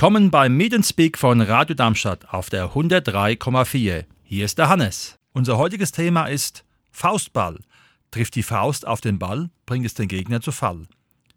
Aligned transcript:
Willkommen 0.00 0.30
beim 0.30 0.56
Meet 0.56 0.86
Speak 0.86 1.18
von 1.18 1.42
Radio 1.42 1.74
Darmstadt 1.76 2.32
auf 2.32 2.48
der 2.48 2.70
103,4. 2.70 4.04
Hier 4.22 4.44
ist 4.46 4.56
der 4.56 4.70
Hannes. 4.70 5.18
Unser 5.32 5.58
heutiges 5.58 5.92
Thema 5.92 6.24
ist 6.24 6.64
Faustball. 6.90 7.58
Trifft 8.10 8.34
die 8.34 8.42
Faust 8.42 8.86
auf 8.86 9.00
den 9.00 9.18
Ball, 9.18 9.50
bringt 9.66 9.86
es 9.86 9.94
den 9.94 10.08
Gegner 10.08 10.40
zu 10.40 10.50
Fall. 10.50 10.86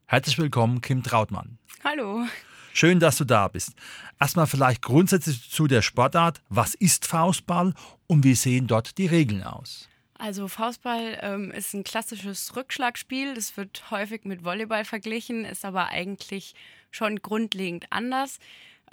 Herzlich 0.07 0.37
willkommen, 0.39 0.81
Kim 0.81 1.03
Trautmann. 1.03 1.59
Hallo. 1.83 2.25
Schön, 2.73 2.99
dass 2.99 3.17
du 3.17 3.25
da 3.25 3.47
bist. 3.47 3.73
Erstmal 4.19 4.47
vielleicht 4.47 4.81
grundsätzlich 4.81 5.51
zu 5.51 5.67
der 5.67 5.83
Sportart. 5.83 6.41
Was 6.49 6.73
ist 6.73 7.05
Faustball 7.05 7.75
und 8.07 8.23
wie 8.23 8.33
sehen 8.33 8.65
dort 8.65 8.97
die 8.97 9.05
Regeln 9.05 9.43
aus? 9.43 9.87
Also 10.17 10.47
Faustball 10.47 11.19
ähm, 11.21 11.51
ist 11.51 11.73
ein 11.75 11.83
klassisches 11.83 12.55
Rückschlagspiel. 12.55 13.35
Das 13.35 13.55
wird 13.57 13.91
häufig 13.91 14.23
mit 14.25 14.43
Volleyball 14.43 14.85
verglichen, 14.85 15.45
ist 15.45 15.65
aber 15.65 15.89
eigentlich 15.89 16.55
schon 16.89 17.17
grundlegend 17.17 17.85
anders. 17.91 18.39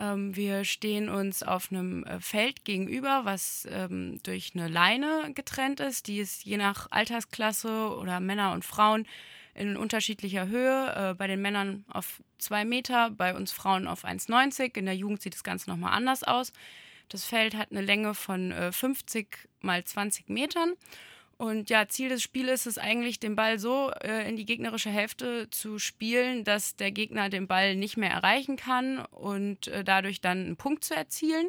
Ähm, 0.00 0.34
wir 0.34 0.64
stehen 0.64 1.10
uns 1.10 1.42
auf 1.42 1.70
einem 1.70 2.04
äh, 2.04 2.20
Feld 2.20 2.64
gegenüber, 2.64 3.22
was 3.24 3.68
ähm, 3.70 4.18
durch 4.22 4.52
eine 4.54 4.68
Leine 4.68 5.32
getrennt 5.34 5.78
ist. 5.80 6.06
Die 6.06 6.18
ist 6.18 6.44
je 6.44 6.56
nach 6.56 6.86
Altersklasse 6.90 7.94
oder 7.96 8.18
Männer 8.18 8.52
und 8.52 8.64
Frauen 8.64 9.06
in 9.54 9.76
unterschiedlicher 9.76 10.48
Höhe. 10.48 11.10
Äh, 11.10 11.14
bei 11.14 11.26
den 11.26 11.42
Männern 11.42 11.84
auf 11.90 12.22
zwei 12.38 12.64
Meter, 12.64 13.10
bei 13.10 13.36
uns 13.36 13.52
Frauen 13.52 13.86
auf 13.86 14.04
1,90. 14.04 14.78
In 14.78 14.86
der 14.86 14.96
Jugend 14.96 15.20
sieht 15.20 15.34
das 15.34 15.44
Ganze 15.44 15.68
nochmal 15.68 15.92
anders 15.92 16.24
aus. 16.24 16.54
Das 17.10 17.24
Feld 17.24 17.54
hat 17.54 17.70
eine 17.70 17.82
Länge 17.82 18.14
von 18.14 18.52
äh, 18.52 18.72
50 18.72 19.50
mal 19.60 19.84
20 19.84 20.30
Metern 20.30 20.72
und 21.40 21.70
ja, 21.70 21.88
Ziel 21.88 22.10
des 22.10 22.22
Spiels 22.22 22.66
ist 22.66 22.76
es 22.76 22.76
eigentlich, 22.76 23.18
den 23.18 23.34
Ball 23.34 23.58
so 23.58 23.90
äh, 24.02 24.28
in 24.28 24.36
die 24.36 24.44
gegnerische 24.44 24.90
Hälfte 24.90 25.48
zu 25.48 25.78
spielen, 25.78 26.44
dass 26.44 26.76
der 26.76 26.92
Gegner 26.92 27.30
den 27.30 27.46
Ball 27.46 27.76
nicht 27.76 27.96
mehr 27.96 28.10
erreichen 28.10 28.56
kann 28.56 28.98
und 29.06 29.66
äh, 29.68 29.82
dadurch 29.82 30.20
dann 30.20 30.44
einen 30.44 30.56
Punkt 30.58 30.84
zu 30.84 30.94
erzielen. 30.94 31.48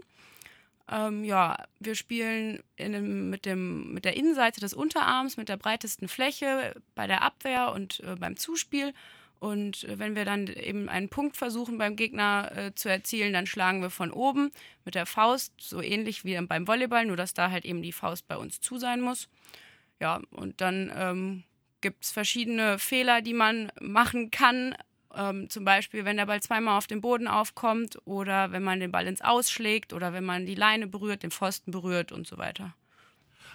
Ähm, 0.89 1.25
ja, 1.25 1.61
wir 1.81 1.95
spielen 1.95 2.63
dem, 2.79 3.31
mit, 3.31 3.45
dem, 3.45 3.93
mit 3.93 4.05
der 4.05 4.15
Innenseite 4.15 4.61
des 4.61 4.73
Unterarms, 4.73 5.35
mit 5.35 5.49
der 5.49 5.57
breitesten 5.57 6.07
Fläche 6.07 6.73
bei 6.95 7.05
der 7.05 7.21
Abwehr 7.21 7.73
und 7.73 7.99
äh, 7.99 8.15
beim 8.15 8.37
Zuspiel. 8.37 8.93
Und 9.39 9.83
äh, 9.83 9.99
wenn 9.99 10.15
wir 10.15 10.23
dann 10.23 10.47
eben 10.47 10.87
einen 10.87 11.09
Punkt 11.09 11.35
versuchen 11.35 11.77
beim 11.77 11.97
Gegner 11.97 12.49
äh, 12.55 12.75
zu 12.75 12.87
erzielen, 12.87 13.33
dann 13.33 13.45
schlagen 13.45 13.81
wir 13.81 13.89
von 13.89 14.11
oben 14.11 14.53
mit 14.85 14.95
der 14.95 15.05
Faust, 15.05 15.51
so 15.57 15.81
ähnlich 15.81 16.23
wie 16.23 16.39
beim 16.39 16.65
Volleyball, 16.65 17.07
nur 17.07 17.17
dass 17.17 17.33
da 17.33 17.51
halt 17.51 17.65
eben 17.65 17.81
die 17.81 17.91
Faust 17.91 18.29
bei 18.29 18.37
uns 18.37 18.61
zu 18.61 18.77
sein 18.77 19.01
muss. 19.01 19.27
Ja, 20.01 20.19
und 20.31 20.61
dann 20.61 20.91
ähm, 20.95 21.43
gibt 21.79 22.03
es 22.03 22.11
verschiedene 22.11 22.79
Fehler, 22.79 23.21
die 23.21 23.35
man 23.35 23.71
machen 23.79 24.31
kann. 24.31 24.75
Ähm, 25.15 25.47
zum 25.49 25.63
Beispiel, 25.63 26.05
wenn 26.05 26.17
der 26.17 26.25
Ball 26.25 26.41
zweimal 26.41 26.75
auf 26.75 26.87
den 26.87 27.01
Boden 27.01 27.27
aufkommt 27.27 27.99
oder 28.05 28.51
wenn 28.51 28.63
man 28.63 28.79
den 28.79 28.91
Ball 28.91 29.05
ins 29.05 29.21
Ausschlägt 29.21 29.93
oder 29.93 30.11
wenn 30.11 30.23
man 30.23 30.47
die 30.47 30.55
Leine 30.55 30.87
berührt, 30.87 31.21
den 31.21 31.29
Pfosten 31.29 31.69
berührt 31.69 32.11
und 32.11 32.25
so 32.25 32.39
weiter. 32.39 32.73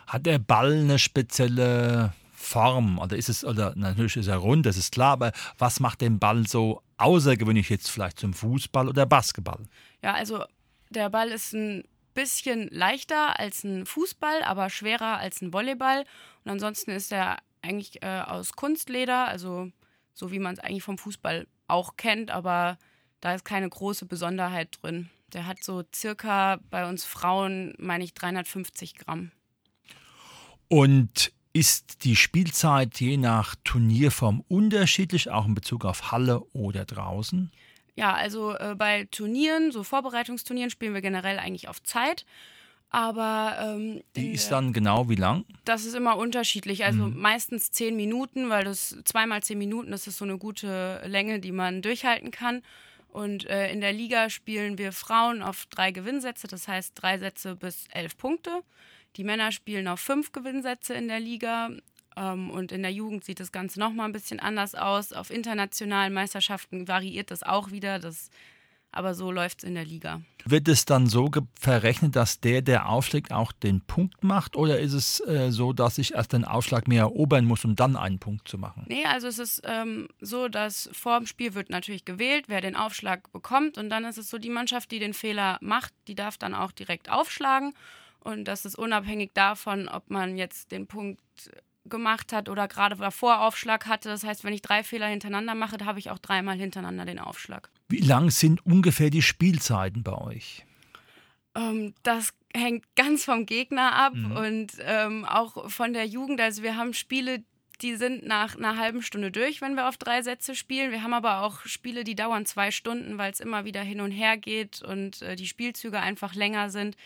Hat 0.06 0.24
der 0.24 0.38
Ball 0.38 0.72
eine 0.72 1.00
spezielle 1.00 2.12
Form 2.32 3.00
oder 3.00 3.16
ist 3.16 3.28
es, 3.28 3.44
oder 3.44 3.72
natürlich 3.74 4.16
ist 4.16 4.28
er 4.28 4.36
rund, 4.36 4.66
das 4.66 4.76
ist 4.76 4.92
klar, 4.92 5.14
aber 5.14 5.32
was 5.58 5.80
macht 5.80 6.00
den 6.00 6.20
Ball 6.20 6.46
so 6.46 6.80
außergewöhnlich 6.98 7.70
jetzt 7.70 7.90
vielleicht 7.90 8.20
zum 8.20 8.32
Fußball 8.32 8.88
oder 8.88 9.04
Basketball? 9.04 9.64
Ja, 10.00 10.14
also 10.14 10.44
der 10.90 11.10
Ball 11.10 11.30
ist 11.30 11.54
ein 11.54 11.82
bisschen 12.16 12.68
leichter 12.72 13.38
als 13.38 13.62
ein 13.62 13.86
Fußball, 13.86 14.42
aber 14.42 14.68
schwerer 14.70 15.18
als 15.18 15.40
ein 15.40 15.52
Volleyball. 15.52 16.04
Und 16.44 16.50
ansonsten 16.50 16.90
ist 16.90 17.12
er 17.12 17.38
eigentlich 17.62 18.02
äh, 18.02 18.22
aus 18.26 18.54
Kunstleder, 18.54 19.28
also 19.28 19.70
so 20.14 20.32
wie 20.32 20.40
man 20.40 20.54
es 20.54 20.58
eigentlich 20.58 20.82
vom 20.82 20.98
Fußball 20.98 21.46
auch 21.68 21.96
kennt, 21.96 22.32
aber 22.32 22.78
da 23.20 23.34
ist 23.34 23.44
keine 23.44 23.68
große 23.68 24.06
Besonderheit 24.06 24.78
drin. 24.82 25.10
Der 25.32 25.46
hat 25.46 25.62
so 25.62 25.84
circa 25.94 26.58
bei 26.70 26.88
uns 26.88 27.04
Frauen, 27.04 27.74
meine 27.78 28.04
ich, 28.04 28.14
350 28.14 28.94
Gramm. 28.94 29.30
Und 30.68 31.32
ist 31.52 32.04
die 32.04 32.16
Spielzeit 32.16 33.00
je 33.00 33.16
nach 33.16 33.54
Turnierform 33.64 34.44
unterschiedlich, 34.46 35.30
auch 35.30 35.46
in 35.46 35.54
Bezug 35.54 35.84
auf 35.84 36.12
Halle 36.12 36.42
oder 36.52 36.84
draußen? 36.84 37.50
Ja, 37.96 38.12
also 38.12 38.54
äh, 38.56 38.74
bei 38.76 39.08
Turnieren, 39.10 39.72
so 39.72 39.82
Vorbereitungsturnieren, 39.82 40.70
spielen 40.70 40.94
wir 40.94 41.00
generell 41.00 41.38
eigentlich 41.38 41.68
auf 41.68 41.82
Zeit. 41.82 42.24
Aber 42.90 43.56
ähm, 43.60 44.02
die 44.14 44.30
ist 44.30 44.52
dann 44.52 44.72
genau 44.72 45.08
wie 45.08 45.16
lang? 45.16 45.44
Das 45.64 45.84
ist 45.84 45.94
immer 45.94 46.16
unterschiedlich. 46.16 46.84
Also 46.84 47.06
mhm. 47.06 47.18
meistens 47.18 47.70
zehn 47.72 47.96
Minuten, 47.96 48.48
weil 48.48 48.64
das 48.64 48.96
zweimal 49.04 49.42
zehn 49.42 49.58
Minuten, 49.58 49.90
das 49.90 50.06
ist 50.06 50.18
so 50.18 50.24
eine 50.24 50.38
gute 50.38 51.02
Länge, 51.06 51.40
die 51.40 51.52
man 51.52 51.82
durchhalten 51.82 52.30
kann. 52.30 52.62
Und 53.08 53.46
äh, 53.46 53.72
in 53.72 53.80
der 53.80 53.92
Liga 53.92 54.30
spielen 54.30 54.78
wir 54.78 54.92
Frauen 54.92 55.42
auf 55.42 55.66
drei 55.66 55.90
Gewinnsätze, 55.90 56.48
das 56.48 56.68
heißt 56.68 56.92
drei 56.94 57.18
Sätze 57.18 57.56
bis 57.56 57.86
elf 57.90 58.16
Punkte. 58.18 58.62
Die 59.16 59.24
Männer 59.24 59.52
spielen 59.52 59.88
auf 59.88 60.00
fünf 60.00 60.32
Gewinnsätze 60.32 60.94
in 60.94 61.08
der 61.08 61.20
Liga. 61.20 61.70
Ähm, 62.16 62.50
und 62.50 62.72
in 62.72 62.82
der 62.82 62.92
Jugend 62.92 63.24
sieht 63.24 63.40
das 63.40 63.52
Ganze 63.52 63.78
nochmal 63.78 64.06
ein 64.06 64.12
bisschen 64.12 64.40
anders 64.40 64.74
aus. 64.74 65.12
Auf 65.12 65.30
internationalen 65.30 66.12
Meisterschaften 66.12 66.88
variiert 66.88 67.30
das 67.30 67.42
auch 67.42 67.70
wieder. 67.70 67.98
Das 67.98 68.30
aber 68.96 69.14
so 69.14 69.30
läuft 69.30 69.58
es 69.58 69.64
in 69.64 69.74
der 69.74 69.84
Liga. 69.84 70.22
Wird 70.44 70.68
es 70.68 70.86
dann 70.86 71.06
so 71.06 71.30
verrechnet, 71.60 72.16
dass 72.16 72.40
der, 72.40 72.62
der 72.62 72.88
aufschlägt, 72.88 73.30
auch 73.30 73.52
den 73.52 73.82
Punkt 73.82 74.24
macht? 74.24 74.56
Oder 74.56 74.80
ist 74.80 74.94
es 74.94 75.20
äh, 75.20 75.50
so, 75.50 75.74
dass 75.74 75.98
ich 75.98 76.14
erst 76.14 76.32
den 76.32 76.46
Aufschlag 76.46 76.88
mehr 76.88 77.02
erobern 77.02 77.44
muss, 77.44 77.64
um 77.64 77.76
dann 77.76 77.96
einen 77.96 78.18
Punkt 78.18 78.48
zu 78.48 78.56
machen? 78.56 78.86
Nee, 78.88 79.04
also 79.04 79.28
es 79.28 79.38
ist 79.38 79.62
ähm, 79.64 80.08
so, 80.20 80.48
dass 80.48 80.88
vor 80.92 81.18
dem 81.18 81.26
Spiel 81.26 81.54
wird 81.54 81.68
natürlich 81.68 82.06
gewählt, 82.06 82.46
wer 82.48 82.62
den 82.62 82.74
Aufschlag 82.74 83.30
bekommt. 83.32 83.76
Und 83.76 83.90
dann 83.90 84.04
ist 84.04 84.16
es 84.16 84.30
so, 84.30 84.38
die 84.38 84.50
Mannschaft, 84.50 84.90
die 84.90 84.98
den 84.98 85.14
Fehler 85.14 85.58
macht, 85.60 85.92
die 86.08 86.14
darf 86.14 86.38
dann 86.38 86.54
auch 86.54 86.72
direkt 86.72 87.10
aufschlagen. 87.10 87.74
Und 88.20 88.44
das 88.44 88.64
ist 88.64 88.78
unabhängig 88.78 89.32
davon, 89.34 89.88
ob 89.88 90.10
man 90.10 90.38
jetzt 90.38 90.72
den 90.72 90.86
Punkt 90.86 91.20
gemacht 91.88 92.32
hat 92.32 92.48
oder 92.48 92.68
gerade 92.68 92.96
davor 92.96 93.40
Aufschlag 93.40 93.86
hatte. 93.86 94.08
Das 94.08 94.24
heißt, 94.24 94.44
wenn 94.44 94.52
ich 94.52 94.62
drei 94.62 94.82
Fehler 94.82 95.06
hintereinander 95.06 95.54
mache, 95.54 95.76
habe 95.84 95.98
ich 95.98 96.10
auch 96.10 96.18
dreimal 96.18 96.56
hintereinander 96.56 97.04
den 97.04 97.18
Aufschlag. 97.18 97.70
Wie 97.88 98.00
lang 98.00 98.30
sind 98.30 98.64
ungefähr 98.64 99.10
die 99.10 99.22
Spielzeiten 99.22 100.02
bei 100.02 100.16
euch? 100.16 100.64
Ähm, 101.54 101.94
das 102.02 102.34
hängt 102.54 102.84
ganz 102.94 103.24
vom 103.24 103.46
Gegner 103.46 103.94
ab 103.94 104.14
mhm. 104.14 104.32
und 104.32 104.72
ähm, 104.80 105.24
auch 105.24 105.70
von 105.70 105.92
der 105.92 106.06
Jugend. 106.06 106.40
Also 106.40 106.62
wir 106.62 106.76
haben 106.76 106.94
Spiele, 106.94 107.42
die 107.82 107.96
sind 107.96 108.26
nach 108.26 108.56
einer 108.56 108.76
halben 108.76 109.02
Stunde 109.02 109.30
durch, 109.30 109.60
wenn 109.60 109.74
wir 109.74 109.88
auf 109.88 109.96
drei 109.96 110.22
Sätze 110.22 110.54
spielen. 110.54 110.90
Wir 110.90 111.02
haben 111.02 111.14
aber 111.14 111.42
auch 111.42 111.60
Spiele, 111.66 112.04
die 112.04 112.14
dauern 112.14 112.46
zwei 112.46 112.70
Stunden, 112.70 113.18
weil 113.18 113.32
es 113.32 113.40
immer 113.40 113.64
wieder 113.64 113.82
hin 113.82 114.00
und 114.00 114.10
her 114.10 114.36
geht 114.36 114.82
und 114.82 115.22
äh, 115.22 115.36
die 115.36 115.46
Spielzüge 115.46 116.00
einfach 116.00 116.34
länger 116.34 116.70
sind. 116.70 116.96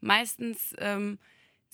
Meistens 0.00 0.74
ähm, 0.78 1.18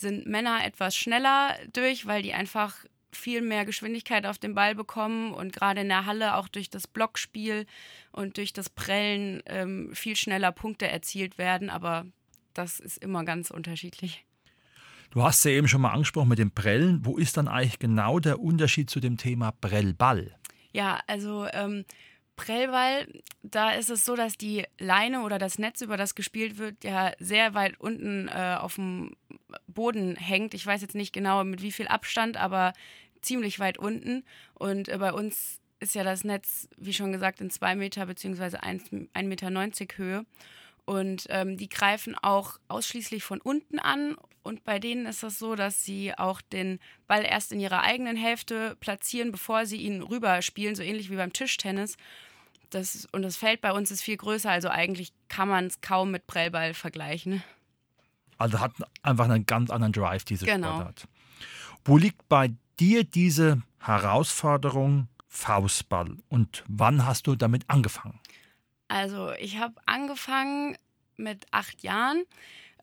sind 0.01 0.27
Männer 0.27 0.65
etwas 0.65 0.97
schneller 0.97 1.57
durch, 1.73 2.07
weil 2.07 2.23
die 2.23 2.33
einfach 2.33 2.85
viel 3.13 3.43
mehr 3.43 3.65
Geschwindigkeit 3.65 4.27
auf 4.27 4.39
den 4.39 4.55
Ball 4.55 4.75
bekommen 4.75 5.33
und 5.33 5.53
gerade 5.53 5.81
in 5.81 5.89
der 5.89 6.07
Halle 6.07 6.37
auch 6.37 6.49
durch 6.49 6.71
das 6.71 6.87
Blockspiel 6.87 7.67
und 8.13 8.37
durch 8.37 8.53
das 8.53 8.69
Prellen 8.71 9.43
ähm, 9.47 9.91
viel 9.95 10.17
schneller 10.17 10.53
Punkte 10.53 10.89
erzielt 10.89 11.39
werden. 11.39 11.71
Aber 11.71 12.07
das 12.55 12.81
ist 12.81 12.99
immer 12.99 13.25
ganz 13.25 13.51
unterschiedlich. 13.51 14.25
Du 15.11 15.25
hast 15.25 15.45
ja 15.45 15.51
eben 15.51 15.67
schon 15.67 15.81
mal 15.81 15.91
angesprochen 15.91 16.29
mit 16.29 16.39
dem 16.39 16.53
Prellen. 16.53 17.05
Wo 17.05 17.17
ist 17.17 17.37
dann 17.37 17.49
eigentlich 17.49 17.81
genau 17.81 18.21
der 18.21 18.41
Unterschied 18.41 18.91
zu 18.91 19.01
dem 19.01 19.17
Thema 19.17 19.51
Prellball? 19.51 20.37
Ja, 20.73 21.01
also 21.09 21.49
ähm, 21.53 21.85
Prellball, 22.41 23.07
da 23.43 23.73
ist 23.73 23.91
es 23.91 24.07
so, 24.07 24.17
dass 24.17 24.39
die 24.39 24.65
Leine 24.79 25.23
oder 25.23 25.39
das 25.39 25.59
Netz, 25.59 25.83
über 25.83 25.99
das 25.99 26.15
gespielt 26.15 26.57
wird, 26.57 26.83
ja 26.85 27.13
sehr 27.19 27.53
weit 27.53 27.79
unten 27.79 28.29
äh, 28.29 28.57
auf 28.59 28.77
dem 28.77 29.15
Boden 29.67 30.17
hängt. 30.17 30.55
Ich 30.55 30.65
weiß 30.65 30.81
jetzt 30.81 30.95
nicht 30.95 31.13
genau 31.13 31.45
mit 31.45 31.61
wie 31.61 31.71
viel 31.71 31.87
Abstand, 31.87 32.39
aber 32.39 32.73
ziemlich 33.21 33.59
weit 33.59 33.77
unten. 33.77 34.25
Und 34.55 34.89
äh, 34.89 34.97
bei 34.97 35.13
uns 35.13 35.61
ist 35.81 35.95
ja 35.95 36.03
das 36.03 36.25
Netz, 36.25 36.67
wie 36.79 36.95
schon 36.95 37.13
gesagt, 37.13 37.43
in 37.43 37.51
zwei 37.51 37.75
Meter 37.75 38.07
bzw. 38.07 38.57
1,90 38.57 39.23
Meter 39.25 39.99
Höhe. 39.99 40.25
Und 40.87 41.27
ähm, 41.29 41.59
die 41.59 41.69
greifen 41.69 42.17
auch 42.17 42.59
ausschließlich 42.69 43.23
von 43.23 43.43
unten 43.43 43.79
an. 43.79 44.17
Und 44.43 44.65
bei 44.65 44.79
denen 44.79 45.05
ist 45.05 45.23
das 45.23 45.39
so, 45.39 45.57
dass 45.57 45.85
sie 45.85 46.17
auch 46.17 46.41
den 46.41 46.81
Ball 47.07 47.23
erst 47.23 47.53
in 47.53 47.61
ihrer 47.61 47.83
eigenen 47.83 48.17
Hälfte 48.17 48.77
platzieren, 48.81 49.31
bevor 49.31 49.67
sie 49.67 49.77
ihn 49.77 50.01
rüberspielen, 50.01 50.75
so 50.75 50.83
ähnlich 50.83 51.11
wie 51.11 51.17
beim 51.17 51.35
Tischtennis. 51.35 51.99
Das, 52.71 53.07
und 53.13 53.23
das 53.23 53.37
Feld 53.37 53.61
bei 53.61 53.73
uns 53.73 53.91
ist 53.91 54.03
viel 54.03 54.17
größer, 54.17 54.51
also 54.51 54.69
eigentlich 54.69 55.13
kann 55.29 55.49
man 55.49 55.67
es 55.67 55.81
kaum 55.81 56.11
mit 56.11 56.27
Prellball 56.27 56.75
vergleichen. 56.75 57.43
Also 58.39 58.61
hat 58.61 58.73
einfach 59.03 59.29
einen 59.29 59.45
ganz 59.45 59.71
anderen 59.71 59.93
Drive, 59.93 60.25
diese 60.25 60.47
genau. 60.47 60.69
Sportart. 60.69 61.09
Wo 61.85 61.99
liegt 61.99 62.29
bei 62.29 62.53
dir 62.79 63.05
diese 63.05 63.63
Herausforderung 63.81 65.09
Faustball 65.29 66.17
und 66.29 66.65
wann 66.69 67.07
hast 67.07 67.27
du 67.27 67.37
damit 67.37 67.69
angefangen? 67.69 68.19
Also 68.89 69.33
ich 69.33 69.59
habe 69.59 69.75
angefangen 69.87 70.77
mit 71.17 71.47
acht 71.53 71.83
Jahren. 71.83 72.25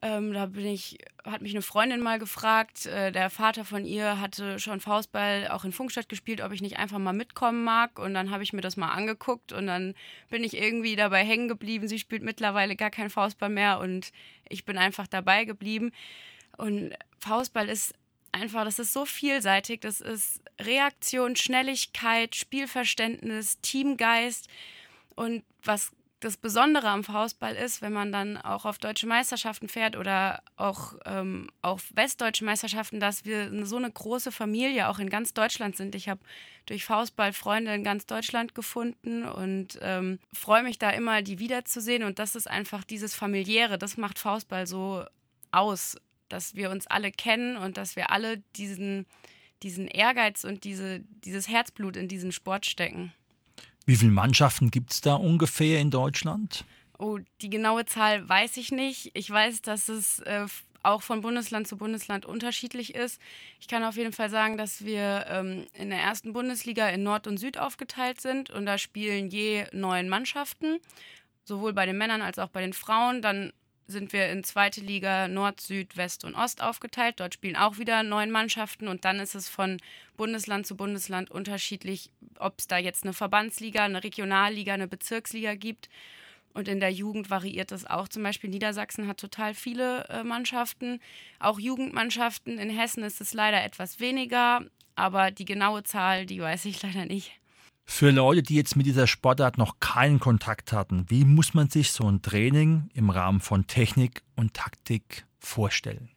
Ähm, 0.01 0.31
da 0.33 0.45
bin 0.45 0.67
ich, 0.67 0.99
hat 1.25 1.41
mich 1.41 1.53
eine 1.53 1.63
Freundin 1.63 2.01
mal 2.01 2.19
gefragt, 2.19 2.85
äh, 2.85 3.11
der 3.11 3.29
Vater 3.29 3.65
von 3.65 3.83
ihr 3.83 4.19
hatte 4.21 4.59
schon 4.59 4.79
Faustball 4.79 5.47
auch 5.47 5.65
in 5.65 5.71
Funkstadt 5.71 6.07
gespielt, 6.07 6.41
ob 6.41 6.51
ich 6.51 6.61
nicht 6.61 6.77
einfach 6.77 6.99
mal 6.99 7.13
mitkommen 7.13 7.63
mag. 7.63 7.97
Und 7.97 8.13
dann 8.13 8.29
habe 8.29 8.43
ich 8.43 8.53
mir 8.53 8.61
das 8.61 8.77
mal 8.77 8.91
angeguckt 8.91 9.53
und 9.53 9.65
dann 9.65 9.95
bin 10.29 10.43
ich 10.43 10.55
irgendwie 10.55 10.95
dabei 10.95 11.23
hängen 11.23 11.47
geblieben. 11.47 11.87
Sie 11.87 11.99
spielt 11.99 12.21
mittlerweile 12.21 12.75
gar 12.75 12.91
kein 12.91 13.09
Faustball 13.09 13.49
mehr 13.49 13.79
und 13.79 14.11
ich 14.49 14.65
bin 14.65 14.77
einfach 14.77 15.07
dabei 15.07 15.45
geblieben. 15.45 15.91
Und 16.57 16.93
Faustball 17.19 17.67
ist 17.67 17.95
einfach, 18.31 18.65
das 18.65 18.79
ist 18.79 18.93
so 18.93 19.05
vielseitig. 19.05 19.81
Das 19.81 19.99
ist 19.99 20.41
Reaktion, 20.59 21.35
Schnelligkeit, 21.35 22.35
Spielverständnis, 22.35 23.59
Teamgeist. 23.61 24.47
Und 25.15 25.43
was 25.63 25.91
das 26.19 26.35
Besondere 26.35 26.89
am 26.89 27.03
Faustball 27.03 27.55
ist, 27.55 27.83
wenn 27.83 27.93
man 27.93 28.11
dann 28.11 28.37
auch 28.37 28.65
auf 28.65 28.79
deutsche 28.79 29.05
Meisterschaften 29.05 29.69
fährt 29.69 29.95
oder 29.95 30.41
auch 30.55 30.95
ähm, 31.05 31.47
auf 31.61 31.91
westdeutsche 31.93 32.43
Meisterschaften, 32.43 32.99
dass 32.99 33.23
wir 33.23 33.65
so 33.65 33.77
eine 33.77 33.91
große 33.91 34.31
Familie 34.31 34.89
auch 34.89 34.97
in 34.97 35.11
ganz 35.11 35.35
Deutschland 35.35 35.77
sind. 35.77 35.93
Ich 35.93 36.09
habe 36.09 36.21
durch 36.65 36.85
Faustball 36.85 37.33
Freunde 37.33 37.73
in 37.73 37.83
ganz 37.83 38.07
Deutschland 38.07 38.55
gefunden 38.55 39.25
und 39.25 39.77
ähm, 39.81 40.17
freue 40.33 40.63
mich 40.63 40.79
da 40.79 40.89
immer, 40.89 41.21
die 41.21 41.37
wiederzusehen. 41.37 42.03
Und 42.03 42.17
das 42.17 42.35
ist 42.35 42.49
einfach 42.49 42.83
dieses 42.83 43.13
familiäre, 43.13 43.77
das 43.77 43.95
macht 43.97 44.17
Faustball 44.17 44.65
so 44.65 45.05
aus, 45.51 45.97
dass 46.29 46.55
wir 46.55 46.71
uns 46.71 46.87
alle 46.87 47.11
kennen 47.11 47.57
und 47.57 47.77
dass 47.77 47.95
wir 47.95 48.11
alle 48.11 48.39
diesen, 48.55 49.05
diesen 49.61 49.87
Ehrgeiz 49.87 50.43
und 50.43 50.63
diese, 50.63 51.01
dieses 51.23 51.47
Herzblut 51.47 51.95
in 51.95 52.07
diesen 52.07 52.31
Sport 52.31 52.65
stecken. 52.65 53.13
Wie 53.87 53.95
viele 53.95 54.11
Mannschaften 54.11 54.69
gibt 54.69 54.91
es 54.91 55.01
da 55.01 55.15
ungefähr 55.15 55.79
in 55.79 55.91
Deutschland? 55.91 56.65
Oh, 56.99 57.19
die 57.41 57.49
genaue 57.49 57.85
Zahl 57.85 58.27
weiß 58.27 58.57
ich 58.57 58.71
nicht. 58.71 59.11
Ich 59.13 59.29
weiß, 59.29 59.61
dass 59.61 59.87
es 59.87 60.19
äh, 60.19 60.45
auch 60.83 61.01
von 61.01 61.21
Bundesland 61.21 61.69
zu 61.69 61.77
Bundesland 61.77 62.25
unterschiedlich 62.25 62.95
ist. 62.95 63.21
Ich 63.61 63.69
kann 63.69 63.85
auf 63.85 63.95
jeden 63.95 64.11
Fall 64.11 64.29
sagen, 64.29 64.57
dass 64.57 64.83
wir 64.83 65.25
ähm, 65.29 65.67
in 65.73 65.89
der 65.89 65.99
ersten 65.99 66.33
Bundesliga 66.33 66.89
in 66.89 67.03
Nord 67.03 67.27
und 67.27 67.37
Süd 67.37 67.57
aufgeteilt 67.57 68.19
sind 68.19 68.49
und 68.49 68.65
da 68.65 68.77
spielen 68.77 69.29
je 69.29 69.67
neun 69.71 70.09
Mannschaften, 70.09 70.79
sowohl 71.45 71.71
bei 71.71 71.85
den 71.85 71.97
Männern 71.97 72.21
als 72.21 72.39
auch 72.39 72.49
bei 72.49 72.59
den 72.59 72.73
Frauen. 72.73 73.21
Dann 73.21 73.53
sind 73.87 74.13
wir 74.13 74.29
in 74.29 74.43
zweite 74.43 74.81
Liga 74.81 75.27
Nord, 75.27 75.61
Süd, 75.61 75.95
West 75.97 76.25
und 76.25 76.35
Ost 76.35 76.61
aufgeteilt. 76.61 77.19
Dort 77.19 77.33
spielen 77.33 77.55
auch 77.55 77.77
wieder 77.77 78.03
neun 78.03 78.31
Mannschaften 78.31 78.87
und 78.87 79.05
dann 79.05 79.19
ist 79.19 79.35
es 79.35 79.47
von 79.49 79.77
Bundesland 80.17 80.67
zu 80.67 80.75
Bundesland 80.75 81.31
unterschiedlich, 81.31 82.11
ob 82.37 82.55
es 82.59 82.67
da 82.67 82.77
jetzt 82.77 83.03
eine 83.03 83.13
Verbandsliga, 83.13 83.85
eine 83.85 84.03
Regionalliga, 84.03 84.73
eine 84.73 84.87
Bezirksliga 84.87 85.55
gibt. 85.55 85.89
Und 86.53 86.67
in 86.67 86.79
der 86.79 86.91
Jugend 86.91 87.29
variiert 87.29 87.71
das 87.71 87.85
auch. 87.85 88.07
Zum 88.07 88.23
Beispiel 88.23 88.49
Niedersachsen 88.49 89.07
hat 89.07 89.19
total 89.19 89.53
viele 89.53 90.05
äh, 90.09 90.23
Mannschaften, 90.23 90.99
auch 91.39 91.59
Jugendmannschaften. 91.59 92.57
In 92.57 92.71
Hessen 92.71 93.03
ist 93.03 93.21
es 93.21 93.33
leider 93.33 93.63
etwas 93.63 93.99
weniger, 93.99 94.65
aber 94.95 95.29
die 95.29 95.45
genaue 95.45 95.83
Zahl, 95.83 96.25
die 96.25 96.41
weiß 96.41 96.65
ich 96.65 96.81
leider 96.83 97.05
nicht. 97.05 97.31
Für 97.89 98.11
Leute, 98.11 98.43
die 98.43 98.55
jetzt 98.55 98.75
mit 98.75 98.85
dieser 98.85 99.07
Sportart 99.07 99.57
noch 99.57 99.79
keinen 99.79 100.19
Kontakt 100.19 100.73
hatten, 100.73 101.05
wie 101.07 101.23
muss 101.23 101.53
man 101.53 101.69
sich 101.69 101.91
so 101.91 102.07
ein 102.07 102.21
Training 102.21 102.89
im 102.93 103.09
Rahmen 103.09 103.39
von 103.39 103.65
Technik 103.65 104.21
und 104.35 104.53
Taktik 104.53 105.25
vorstellen? 105.39 106.09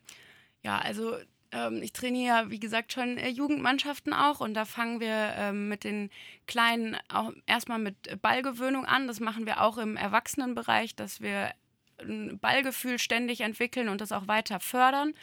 Ja, 0.63 0.79
also 0.81 1.15
ähm, 1.53 1.81
ich 1.81 1.93
trainiere, 1.93 2.51
wie 2.51 2.59
gesagt, 2.59 2.93
schon 2.93 3.17
äh, 3.17 3.29
Jugendmannschaften 3.29 4.13
auch 4.13 4.41
und 4.41 4.55
da 4.55 4.65
fangen 4.65 5.01
wir 5.01 5.33
ähm, 5.37 5.69
mit 5.69 5.85
den 5.85 6.11
Kleinen 6.47 6.97
auch 7.09 7.33
erstmal 7.47 7.79
mit 7.79 8.21
Ballgewöhnung 8.21 8.85
an. 8.85 9.07
Das 9.07 9.21
machen 9.21 9.47
wir 9.47 9.63
auch 9.63 9.79
im 9.79 9.97
Erwachsenenbereich, 9.97 10.97
dass 10.97 11.21
wir 11.21 11.53
ein 12.01 12.39
Ballgefühl 12.41 12.99
ständig 12.99 13.43
entwickeln 13.43 13.89
und 13.89 14.01
das 14.01 14.13
auch 14.13 14.27
weiter 14.27 14.59
fördern. 14.59 15.15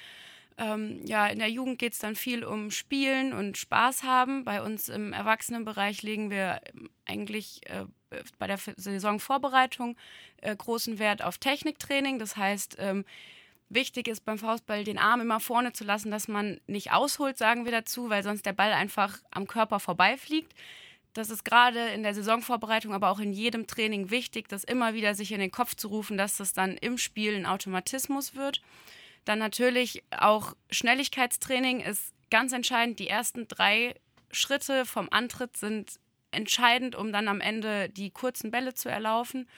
Ähm, 0.58 1.02
ja, 1.06 1.28
in 1.28 1.40
der 1.40 1.50
Jugend 1.50 1.78
geht 1.78 1.94
es 1.94 2.00
dann 2.00 2.16
viel 2.16 2.44
um 2.44 2.72
Spielen 2.72 3.32
und 3.34 3.58
Spaß 3.58 4.04
haben. 4.04 4.44
Bei 4.44 4.64
uns 4.64 4.90
im 4.90 5.14
Erwachsenenbereich 5.14 6.02
legen 6.02 6.32
wir 6.32 6.62
eigentlich 7.06 7.62
äh, 7.70 7.86
bei 8.40 8.48
der 8.48 8.58
Saisonvorbereitung 8.58 9.96
äh, 10.42 10.56
großen 10.56 10.98
Wert 10.98 11.24
auf 11.24 11.38
Techniktraining. 11.38 12.18
Das 12.18 12.38
heißt, 12.38 12.78
ähm, 12.80 13.06
wichtig 13.70 14.08
ist 14.08 14.26
beim 14.26 14.40
Faustball 14.40 14.84
den 14.84 14.98
Arm 14.98 15.22
immer 15.22 15.40
vorne 15.40 15.74
zu 15.74 15.84
lassen, 15.84 16.10
dass 16.10 16.28
man 16.28 16.60
nicht 16.66 16.92
ausholt, 16.92 17.38
sagen 17.38 17.66
wir 17.66 17.72
dazu, 17.72 18.10
weil 18.10 18.24
sonst 18.24 18.46
der 18.46 18.54
Ball 18.54 18.74
einfach 18.74 19.20
am 19.30 19.46
Körper 19.46 19.80
vorbeifliegt. 19.80 20.54
Das 21.14 21.30
ist 21.30 21.46
gerade 21.46 21.90
in 21.90 22.04
der 22.04 22.14
Saisonvorbereitung, 22.14 22.94
aber 22.94 23.10
auch 23.10 23.20
in 23.20 23.34
jedem 23.34 23.68
Training 23.68 24.10
wichtig, 24.10 24.48
das 24.50 24.64
immer 24.64 24.94
wieder 24.94 25.16
sich 25.16 25.32
in 25.32 25.40
den 25.40 25.52
Kopf 25.52 25.76
zu 25.76 25.88
rufen, 25.88 26.18
dass 26.18 26.38
das 26.38 26.54
dann 26.54 26.78
im 26.78 26.98
Spiel 26.98 27.36
ein 27.36 27.46
Automatismus 27.46 28.36
wird. 28.36 28.62
Dann 29.28 29.40
natürlich 29.40 30.06
auch 30.18 30.56
Schnelligkeitstraining 30.72 31.82
ist 31.82 32.14
ganz 32.30 32.54
entscheidend. 32.54 32.98
Die 33.00 33.10
ersten 33.10 33.50
drei 33.50 33.94
Schritte 34.32 34.86
vom 34.86 35.10
Antritt 35.12 35.58
sind 35.58 36.00
entscheidend, 36.32 36.96
um 36.96 37.12
dann 37.12 37.28
am 37.28 37.42
Ende 37.42 37.90
die 37.90 38.10
kurzen 38.10 38.52
Bälle 38.52 38.74
zu 38.74 38.88
erlaufen. 38.88 39.50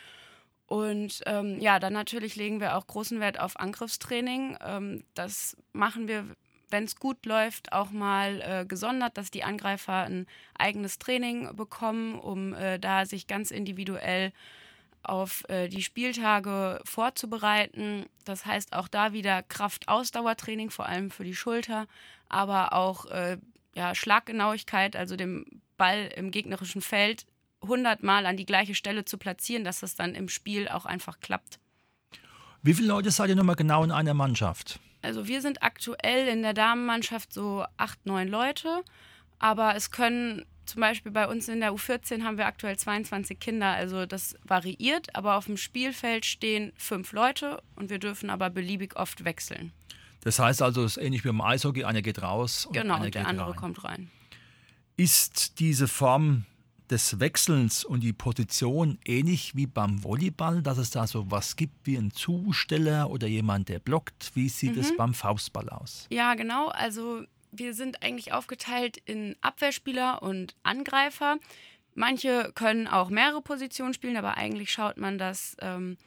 Und 0.65 1.21
ähm, 1.27 1.59
ja, 1.59 1.77
dann 1.77 1.93
natürlich 1.93 2.35
legen 2.35 2.59
wir 2.59 2.77
auch 2.77 2.87
großen 2.87 3.19
Wert 3.19 3.39
auf 3.39 3.59
Angriffstraining. 3.59 4.57
Ähm, 4.59 5.03
das 5.13 5.55
machen 5.71 6.07
wir, 6.07 6.25
wenn 6.71 6.85
es 6.85 6.95
gut 6.95 7.27
läuft, 7.27 7.71
auch 7.71 7.91
mal 7.91 8.41
äh, 8.41 8.65
gesondert, 8.65 9.17
dass 9.17 9.29
die 9.29 9.43
Angreifer 9.43 10.01
ein 10.01 10.25
eigenes 10.57 10.97
Training 10.97 11.55
bekommen, 11.55 12.17
um 12.17 12.55
äh, 12.55 12.79
da 12.79 13.05
sich 13.05 13.27
ganz 13.27 13.51
individuell 13.51 14.31
auf 15.03 15.47
äh, 15.49 15.67
die 15.67 15.81
Spieltage 15.81 16.81
vorzubereiten. 16.83 18.05
Das 18.25 18.45
heißt 18.45 18.73
auch 18.73 18.87
da 18.87 19.13
wieder 19.13 19.43
Kraft-Ausdauertraining, 19.43 20.69
vor 20.69 20.85
allem 20.85 21.11
für 21.11 21.23
die 21.23 21.35
Schulter, 21.35 21.87
aber 22.27 22.73
auch 22.73 23.05
äh, 23.07 23.37
ja, 23.75 23.95
Schlaggenauigkeit, 23.95 24.95
also 24.95 25.15
den 25.15 25.61
Ball 25.77 26.11
im 26.15 26.31
gegnerischen 26.31 26.81
Feld 26.81 27.25
100 27.61 28.03
Mal 28.03 28.25
an 28.25 28.37
die 28.37 28.45
gleiche 28.45 28.75
Stelle 28.75 29.05
zu 29.05 29.17
platzieren, 29.17 29.63
dass 29.63 29.81
das 29.81 29.95
dann 29.95 30.15
im 30.15 30.29
Spiel 30.29 30.67
auch 30.67 30.85
einfach 30.85 31.19
klappt. 31.19 31.59
Wie 32.61 32.73
viele 32.73 32.89
Leute 32.89 33.11
seid 33.11 33.29
ihr 33.29 33.35
nochmal 33.35 33.55
genau 33.55 33.83
in 33.83 33.91
einer 33.91 34.13
Mannschaft? 34.13 34.79
Also 35.01 35.27
wir 35.27 35.41
sind 35.41 35.63
aktuell 35.63 36.27
in 36.27 36.41
der 36.41 36.53
Damenmannschaft 36.53 37.33
so 37.33 37.65
acht, 37.77 38.05
neun 38.05 38.27
Leute, 38.27 38.83
aber 39.39 39.75
es 39.75 39.91
können 39.91 40.45
zum 40.69 40.81
Beispiel 40.81 41.11
bei 41.11 41.27
uns 41.27 41.47
in 41.47 41.59
der 41.59 41.73
U14 41.73 42.23
haben 42.23 42.37
wir 42.37 42.45
aktuell 42.45 42.77
22 42.77 43.39
Kinder, 43.39 43.67
also 43.67 44.05
das 44.05 44.35
variiert, 44.43 45.15
aber 45.15 45.35
auf 45.35 45.45
dem 45.45 45.57
Spielfeld 45.57 46.25
stehen 46.25 46.71
fünf 46.77 47.11
Leute 47.11 47.61
und 47.75 47.89
wir 47.89 47.99
dürfen 47.99 48.29
aber 48.29 48.49
beliebig 48.49 48.95
oft 48.95 49.25
wechseln. 49.25 49.71
Das 50.21 50.39
heißt 50.39 50.61
also, 50.61 50.83
es 50.83 50.97
ist 50.97 51.03
ähnlich 51.03 51.23
wie 51.23 51.29
beim 51.29 51.41
Eishockey, 51.41 51.85
einer 51.85 52.01
geht 52.01 52.21
raus 52.21 52.65
und 52.65 52.73
genau, 52.73 53.01
und 53.01 53.15
der 53.15 53.27
andere 53.27 53.49
rein. 53.49 53.55
kommt 53.55 53.83
rein. 53.83 54.11
Ist 54.95 55.59
diese 55.59 55.87
Form 55.87 56.45
des 56.89 57.19
Wechselns 57.19 57.83
und 57.83 58.01
die 58.01 58.13
Position 58.13 58.97
ähnlich 59.05 59.55
wie 59.55 59.67
beim 59.67 60.03
Volleyball, 60.03 60.61
dass 60.61 60.77
es 60.77 60.89
da 60.89 61.07
so 61.07 61.29
was 61.31 61.55
gibt 61.55 61.85
wie 61.85 61.97
ein 61.97 62.11
Zusteller 62.11 63.09
oder 63.09 63.27
jemand, 63.27 63.69
der 63.69 63.79
blockt? 63.79 64.31
Wie 64.35 64.49
sieht 64.49 64.75
mhm. 64.75 64.81
es 64.81 64.97
beim 64.97 65.13
Faustball 65.13 65.69
aus? 65.69 66.07
Ja, 66.09 66.33
genau. 66.35 66.67
Also 66.69 67.23
wir 67.51 67.73
sind 67.73 68.03
eigentlich 68.03 68.33
aufgeteilt 68.33 68.97
in 69.05 69.35
Abwehrspieler 69.41 70.21
und 70.21 70.55
Angreifer. 70.63 71.37
Manche 71.95 72.51
können 72.55 72.87
auch 72.87 73.09
mehrere 73.09 73.41
Positionen 73.41 73.93
spielen, 73.93 74.17
aber 74.17 74.37
eigentlich 74.37 74.71
schaut 74.71 74.97
man, 74.97 75.17
dass 75.17 75.57
ähm, 75.61 75.97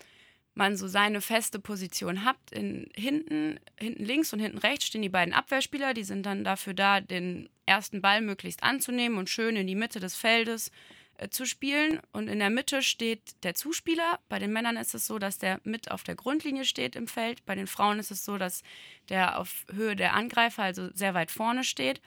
man 0.55 0.77
so 0.77 0.87
seine 0.87 1.21
feste 1.21 1.59
Position 1.59 2.25
hat. 2.25 2.37
In, 2.51 2.89
hinten, 2.95 3.59
hinten 3.79 4.05
links 4.05 4.33
und 4.33 4.41
hinten 4.41 4.59
rechts 4.59 4.87
stehen 4.87 5.03
die 5.03 5.09
beiden 5.09 5.35
Abwehrspieler. 5.35 5.95
Die 5.95 6.05
sind 6.05 6.25
dann 6.25 6.45
dafür 6.45 6.75
da, 6.75 7.01
den 7.01 7.49
ersten 7.67 8.01
Ball 8.01 8.21
möglichst 8.21 8.63
anzunehmen 8.63 9.19
und 9.19 9.31
schön 9.31 9.57
in 9.57 9.67
die 9.67 9.75
Mitte 9.75 10.01
des 10.01 10.15
Feldes 10.15 10.69
äh, 10.69 11.02
zu 11.31 11.47
spielen. 11.47 12.01
Und 12.13 12.29
in 12.29 12.39
der 12.39 12.51
Mitte 12.51 12.83
steht 12.83 13.43
der 13.45 13.55
Zuspieler. 13.55 14.19
Bei 14.29 14.39
den 14.39 14.53
Männern 14.53 14.77
ist 14.77 14.95
es 14.95 15.07
so, 15.07 15.19
dass 15.19 15.39
der 15.39 15.61
mit 15.65 15.91
auf 15.91 16.03
der 16.03 16.15
Grundlinie 16.15 16.65
steht 16.65 16.97
im 16.97 17.07
Feld. 17.07 17.45
Bei 17.47 17.55
den 17.55 17.67
Frauen 17.67 17.99
ist 17.99 18.11
es 18.11 18.25
so, 18.25 18.39
dass 18.39 18.63
der 19.09 19.39
auf 19.39 19.65
Höhe 19.73 19.97
der 19.97 20.15
Angreifer, 20.15 20.63
also 20.63 20.91
sehr 20.95 21.15
weit 21.15 21.31
vorne 21.31 21.65
steht. 21.65 22.01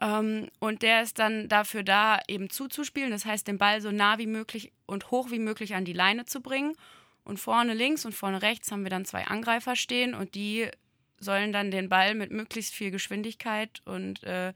Ähm, 0.00 0.48
und 0.58 0.82
der 0.82 1.02
ist 1.02 1.18
dann 1.18 1.48
dafür 1.48 1.82
da, 1.82 2.20
eben 2.28 2.50
zuzuspielen. 2.50 3.10
Das 3.10 3.24
heißt, 3.24 3.46
den 3.46 3.58
Ball 3.58 3.80
so 3.80 3.90
nah 3.90 4.18
wie 4.18 4.26
möglich 4.26 4.72
und 4.86 5.10
hoch 5.10 5.30
wie 5.30 5.38
möglich 5.38 5.74
an 5.74 5.84
die 5.84 5.92
Leine 5.92 6.24
zu 6.24 6.40
bringen. 6.40 6.76
Und 7.24 7.38
vorne 7.38 7.74
links 7.74 8.04
und 8.04 8.12
vorne 8.12 8.42
rechts 8.42 8.70
haben 8.70 8.82
wir 8.82 8.90
dann 8.90 9.06
zwei 9.06 9.26
Angreifer 9.26 9.76
stehen 9.76 10.14
und 10.14 10.34
die 10.34 10.68
sollen 11.18 11.52
dann 11.52 11.70
den 11.70 11.88
Ball 11.88 12.14
mit 12.14 12.30
möglichst 12.30 12.74
viel 12.74 12.90
Geschwindigkeit 12.90 13.80
und 13.86 14.22
äh, 14.24 14.52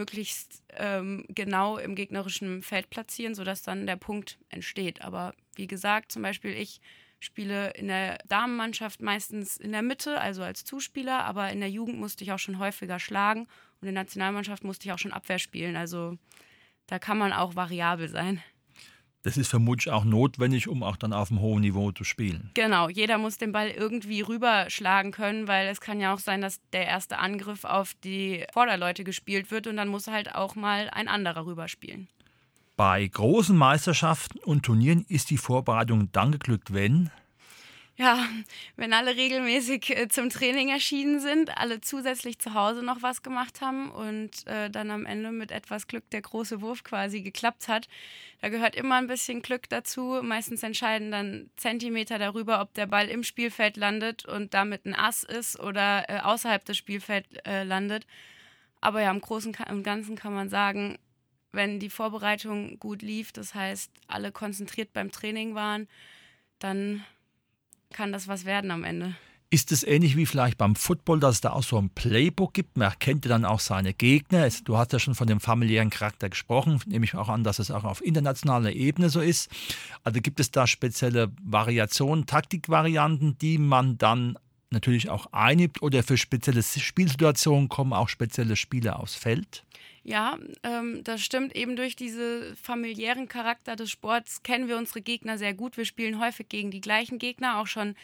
möglichst 0.00 0.62
ähm, 0.78 1.26
genau 1.28 1.76
im 1.76 1.94
gegnerischen 1.94 2.62
Feld 2.62 2.88
platzieren, 2.88 3.34
sodass 3.34 3.60
dann 3.60 3.86
der 3.86 3.96
Punkt 3.96 4.38
entsteht. 4.48 5.02
Aber 5.02 5.34
wie 5.56 5.66
gesagt, 5.66 6.10
zum 6.10 6.22
Beispiel 6.22 6.52
ich 6.52 6.80
spiele 7.18 7.70
in 7.72 7.88
der 7.88 8.16
Damenmannschaft 8.28 9.02
meistens 9.02 9.58
in 9.58 9.72
der 9.72 9.82
Mitte, 9.82 10.18
also 10.18 10.42
als 10.42 10.64
Zuspieler, 10.64 11.26
aber 11.26 11.50
in 11.50 11.60
der 11.60 11.68
Jugend 11.68 11.98
musste 11.98 12.24
ich 12.24 12.32
auch 12.32 12.38
schon 12.38 12.58
häufiger 12.58 12.98
schlagen 12.98 13.42
und 13.42 13.88
in 13.88 13.94
der 13.94 14.04
Nationalmannschaft 14.04 14.64
musste 14.64 14.86
ich 14.86 14.92
auch 14.92 14.98
schon 14.98 15.12
Abwehr 15.12 15.38
spielen. 15.38 15.76
Also 15.76 16.16
da 16.86 16.98
kann 16.98 17.18
man 17.18 17.34
auch 17.34 17.56
variabel 17.56 18.08
sein. 18.08 18.42
Das 19.22 19.36
ist 19.36 19.48
vermutlich 19.48 19.92
auch 19.92 20.04
notwendig, 20.04 20.66
um 20.66 20.82
auch 20.82 20.96
dann 20.96 21.12
auf 21.12 21.30
einem 21.30 21.40
hohen 21.40 21.60
Niveau 21.60 21.92
zu 21.92 22.04
spielen. 22.04 22.50
Genau, 22.54 22.88
jeder 22.88 23.18
muss 23.18 23.36
den 23.36 23.52
Ball 23.52 23.68
irgendwie 23.68 24.22
rüberschlagen 24.22 25.12
können, 25.12 25.46
weil 25.46 25.68
es 25.68 25.80
kann 25.80 26.00
ja 26.00 26.14
auch 26.14 26.18
sein, 26.18 26.40
dass 26.40 26.60
der 26.72 26.86
erste 26.86 27.18
Angriff 27.18 27.64
auf 27.64 27.92
die 28.02 28.44
Vorderleute 28.52 29.04
gespielt 29.04 29.50
wird 29.50 29.66
und 29.66 29.76
dann 29.76 29.88
muss 29.88 30.06
halt 30.06 30.34
auch 30.34 30.54
mal 30.54 30.88
ein 30.90 31.08
anderer 31.08 31.44
rüberspielen. 31.44 32.08
Bei 32.76 33.06
großen 33.06 33.54
Meisterschaften 33.54 34.38
und 34.38 34.62
Turnieren 34.62 35.04
ist 35.06 35.28
die 35.28 35.36
Vorbereitung 35.36 36.10
dann 36.12 36.32
geglückt, 36.32 36.72
wenn 36.72 37.10
ja, 38.00 38.26
wenn 38.76 38.94
alle 38.94 39.14
regelmäßig 39.14 39.90
äh, 39.90 40.08
zum 40.08 40.30
Training 40.30 40.70
erschienen 40.70 41.20
sind, 41.20 41.58
alle 41.58 41.82
zusätzlich 41.82 42.38
zu 42.38 42.54
Hause 42.54 42.82
noch 42.82 43.02
was 43.02 43.22
gemacht 43.22 43.60
haben 43.60 43.90
und 43.90 44.46
äh, 44.46 44.70
dann 44.70 44.90
am 44.90 45.04
Ende 45.04 45.30
mit 45.32 45.50
etwas 45.50 45.86
Glück 45.86 46.08
der 46.08 46.22
große 46.22 46.62
Wurf 46.62 46.82
quasi 46.82 47.20
geklappt 47.20 47.68
hat. 47.68 47.88
Da 48.40 48.48
gehört 48.48 48.74
immer 48.74 48.94
ein 48.94 49.06
bisschen 49.06 49.42
Glück 49.42 49.68
dazu. 49.68 50.20
Meistens 50.22 50.62
entscheiden 50.62 51.10
dann 51.10 51.50
Zentimeter 51.56 52.18
darüber, 52.18 52.62
ob 52.62 52.72
der 52.72 52.86
Ball 52.86 53.06
im 53.06 53.22
Spielfeld 53.22 53.76
landet 53.76 54.24
und 54.24 54.54
damit 54.54 54.86
ein 54.86 54.94
Ass 54.94 55.22
ist 55.22 55.60
oder 55.60 56.08
äh, 56.08 56.20
außerhalb 56.20 56.64
des 56.64 56.78
Spielfelds 56.78 57.28
äh, 57.44 57.64
landet. 57.64 58.06
Aber 58.80 59.02
ja, 59.02 59.10
im 59.10 59.20
Großen 59.20 59.54
und 59.68 59.82
Ganzen 59.82 60.16
kann 60.16 60.32
man 60.32 60.48
sagen, 60.48 60.96
wenn 61.52 61.78
die 61.78 61.90
Vorbereitung 61.90 62.78
gut 62.78 63.02
lief, 63.02 63.30
das 63.32 63.54
heißt, 63.54 63.92
alle 64.06 64.32
konzentriert 64.32 64.94
beim 64.94 65.10
Training 65.10 65.54
waren, 65.54 65.86
dann 66.60 67.04
kann 67.92 68.12
das 68.12 68.28
was 68.28 68.44
werden 68.44 68.70
am 68.70 68.84
Ende. 68.84 69.14
Ist 69.52 69.72
es 69.72 69.82
ähnlich 69.82 70.16
wie 70.16 70.26
vielleicht 70.26 70.58
beim 70.58 70.76
Football, 70.76 71.18
dass 71.18 71.36
es 71.36 71.40
da 71.40 71.50
auch 71.50 71.64
so 71.64 71.76
ein 71.76 71.90
Playbook 71.90 72.54
gibt? 72.54 72.76
Man 72.76 72.88
erkennt 72.88 73.24
ja 73.24 73.30
dann 73.30 73.44
auch 73.44 73.58
seine 73.58 73.92
Gegner. 73.92 74.48
Du 74.64 74.78
hast 74.78 74.92
ja 74.92 75.00
schon 75.00 75.16
von 75.16 75.26
dem 75.26 75.40
familiären 75.40 75.90
Charakter 75.90 76.28
gesprochen, 76.28 76.80
nehme 76.86 77.04
ich 77.04 77.16
auch 77.16 77.28
an, 77.28 77.42
dass 77.42 77.58
es 77.58 77.72
auch 77.72 77.82
auf 77.82 78.00
internationaler 78.00 78.70
Ebene 78.70 79.10
so 79.10 79.20
ist. 79.20 79.50
Also 80.04 80.20
gibt 80.20 80.38
es 80.38 80.52
da 80.52 80.68
spezielle 80.68 81.32
Variationen, 81.42 82.26
Taktikvarianten, 82.26 83.38
die 83.38 83.58
man 83.58 83.98
dann 83.98 84.38
natürlich 84.70 85.08
auch 85.10 85.26
einübt 85.32 85.82
oder 85.82 86.02
für 86.02 86.16
spezielle 86.16 86.62
Spielsituationen 86.62 87.68
kommen 87.68 87.92
auch 87.92 88.08
spezielle 88.08 88.56
Spieler 88.56 89.00
aufs 89.00 89.14
Feld? 89.14 89.64
Ja, 90.02 90.38
ähm, 90.62 91.04
das 91.04 91.22
stimmt. 91.22 91.54
Eben 91.54 91.76
durch 91.76 91.94
diesen 91.94 92.56
familiären 92.56 93.28
Charakter 93.28 93.76
des 93.76 93.90
Sports 93.90 94.42
kennen 94.42 94.68
wir 94.68 94.78
unsere 94.78 95.02
Gegner 95.02 95.36
sehr 95.36 95.54
gut. 95.54 95.76
Wir 95.76 95.84
spielen 95.84 96.20
häufig 96.20 96.48
gegen 96.48 96.70
die 96.70 96.80
gleichen 96.80 97.18
Gegner. 97.18 97.58
Auch 97.58 97.66
schon 97.66 97.94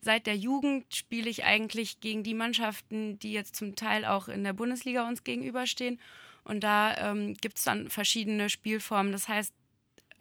seit 0.00 0.26
der 0.26 0.36
Jugend 0.36 0.94
spiele 0.94 1.30
ich 1.30 1.44
eigentlich 1.44 2.00
gegen 2.00 2.22
die 2.22 2.34
Mannschaften, 2.34 3.18
die 3.18 3.32
jetzt 3.32 3.56
zum 3.56 3.76
Teil 3.76 4.04
auch 4.04 4.28
in 4.28 4.44
der 4.44 4.52
Bundesliga 4.52 5.08
uns 5.08 5.24
gegenüberstehen. 5.24 5.98
Und 6.44 6.64
da 6.64 6.96
ähm, 7.10 7.34
gibt 7.34 7.58
es 7.58 7.64
dann 7.64 7.88
verschiedene 7.88 8.48
Spielformen. 8.48 9.12
Das 9.12 9.28
heißt, 9.28 9.52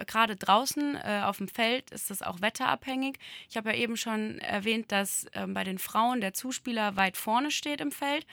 gerade 0.06 0.36
draußen 0.36 0.96
äh, 0.96 1.22
auf 1.24 1.38
dem 1.38 1.48
Feld 1.48 1.92
ist 1.92 2.10
das 2.10 2.22
auch 2.22 2.42
wetterabhängig. 2.42 3.18
Ich 3.50 3.58
habe 3.58 3.70
ja 3.70 3.76
eben 3.76 3.98
schon 3.98 4.40
erwähnt, 4.40 4.92
dass 4.92 5.26
äh, 5.32 5.48
bei 5.48 5.64
den 5.64 5.80
Frauen 5.80 6.22
der 6.22 6.34
Zuspieler 6.34 6.96
weit 6.96 7.18
vorne 7.18 7.52
steht 7.52 7.82
im 7.82 7.92
Feld. 7.92 8.26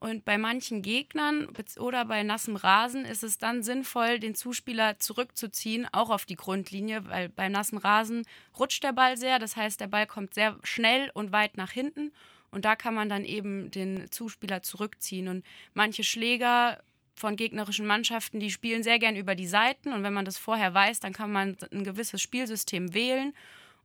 Und 0.00 0.26
bei 0.26 0.36
manchen 0.36 0.82
Gegnern 0.82 1.48
oder 1.78 2.04
bei 2.04 2.22
nassem 2.24 2.56
Rasen 2.56 3.06
ist 3.06 3.22
es 3.22 3.38
dann 3.38 3.62
sinnvoll, 3.62 4.18
den 4.18 4.34
Zuspieler 4.34 4.98
zurückzuziehen, 4.98 5.88
auch 5.92 6.10
auf 6.10 6.26
die 6.26 6.36
Grundlinie, 6.36 7.08
weil 7.08 7.30
bei 7.30 7.48
nassem 7.48 7.78
Rasen 7.78 8.26
rutscht 8.58 8.84
der 8.84 8.92
Ball 8.92 9.16
sehr. 9.16 9.38
Das 9.38 9.56
heißt, 9.56 9.80
der 9.80 9.86
Ball 9.86 10.06
kommt 10.06 10.34
sehr 10.34 10.58
schnell 10.62 11.10
und 11.14 11.32
weit 11.32 11.56
nach 11.56 11.70
hinten. 11.70 12.12
Und 12.50 12.66
da 12.66 12.76
kann 12.76 12.94
man 12.94 13.08
dann 13.08 13.24
eben 13.24 13.70
den 13.70 14.10
Zuspieler 14.10 14.62
zurückziehen. 14.62 15.28
Und 15.28 15.44
manche 15.72 16.04
Schläger 16.04 16.82
von 17.14 17.36
gegnerischen 17.36 17.86
Mannschaften, 17.86 18.40
die 18.40 18.50
spielen 18.50 18.82
sehr 18.82 18.98
gern 18.98 19.16
über 19.16 19.34
die 19.34 19.46
Seiten. 19.46 19.92
Und 19.92 20.02
wenn 20.02 20.12
man 20.12 20.24
das 20.24 20.36
vorher 20.36 20.74
weiß, 20.74 21.00
dann 21.00 21.12
kann 21.12 21.30
man 21.32 21.56
ein 21.72 21.84
gewisses 21.84 22.20
Spielsystem 22.20 22.92
wählen 22.94 23.32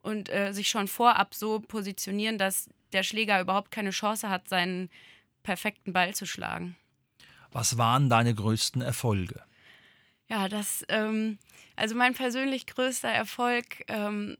und 0.01 0.29
äh, 0.29 0.53
sich 0.53 0.69
schon 0.69 0.87
vorab 0.87 1.35
so 1.35 1.59
positionieren, 1.59 2.37
dass 2.37 2.69
der 2.91 3.03
Schläger 3.03 3.39
überhaupt 3.39 3.71
keine 3.71 3.91
Chance 3.91 4.29
hat, 4.29 4.49
seinen 4.49 4.89
perfekten 5.43 5.93
Ball 5.93 6.15
zu 6.15 6.25
schlagen. 6.25 6.75
Was 7.51 7.77
waren 7.77 8.09
deine 8.09 8.33
größten 8.33 8.81
Erfolge? 8.81 9.43
Ja, 10.27 10.47
das, 10.47 10.85
ähm, 10.89 11.39
also 11.75 11.95
mein 11.95 12.13
persönlich 12.13 12.67
größter 12.67 13.09
Erfolg 13.09 13.83
ähm, 13.87 14.37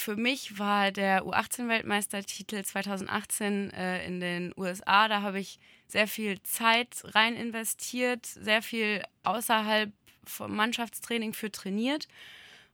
für 0.00 0.16
mich 0.16 0.58
war 0.58 0.90
der 0.90 1.24
U18-Weltmeistertitel 1.24 2.62
2018 2.62 3.70
äh, 3.70 4.06
in 4.06 4.20
den 4.20 4.52
USA. 4.56 5.08
Da 5.08 5.22
habe 5.22 5.40
ich 5.40 5.58
sehr 5.86 6.08
viel 6.08 6.42
Zeit 6.42 7.02
rein 7.04 7.36
investiert, 7.36 8.26
sehr 8.26 8.62
viel 8.62 9.02
außerhalb 9.22 9.92
vom 10.24 10.54
Mannschaftstraining 10.54 11.32
für 11.32 11.50
trainiert. 11.50 12.08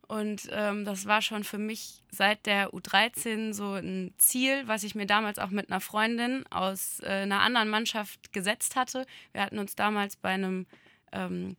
Und 0.08 0.48
ähm, 0.52 0.84
das 0.84 1.06
war 1.06 1.20
schon 1.20 1.42
für 1.42 1.58
mich 1.58 2.02
seit 2.10 2.46
der 2.46 2.70
U13 2.70 3.52
so 3.52 3.72
ein 3.72 4.14
Ziel, 4.18 4.62
was 4.66 4.84
ich 4.84 4.94
mir 4.94 5.06
damals 5.06 5.38
auch 5.38 5.50
mit 5.50 5.70
einer 5.70 5.80
Freundin 5.80 6.44
aus 6.50 7.00
äh, 7.00 7.08
einer 7.08 7.40
anderen 7.40 7.68
Mannschaft 7.68 8.32
gesetzt 8.32 8.76
hatte. 8.76 9.04
Wir 9.32 9.42
hatten 9.42 9.58
uns 9.58 9.74
damals 9.74 10.16
bei 10.16 10.30
einem 10.30 10.66
ähm, 11.10 11.56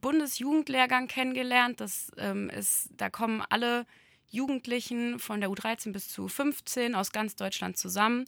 Bundesjugendlehrgang 0.00 1.06
kennengelernt. 1.06 1.80
Das 1.80 2.10
ähm, 2.18 2.50
ist, 2.50 2.90
da 2.96 3.08
kommen 3.08 3.42
alle 3.48 3.86
Jugendlichen 4.30 5.18
von 5.18 5.40
der 5.40 5.50
U13 5.50 5.92
bis 5.92 6.08
zu 6.08 6.28
15 6.28 6.94
aus 6.94 7.12
ganz 7.12 7.36
Deutschland 7.36 7.76
zusammen 7.76 8.26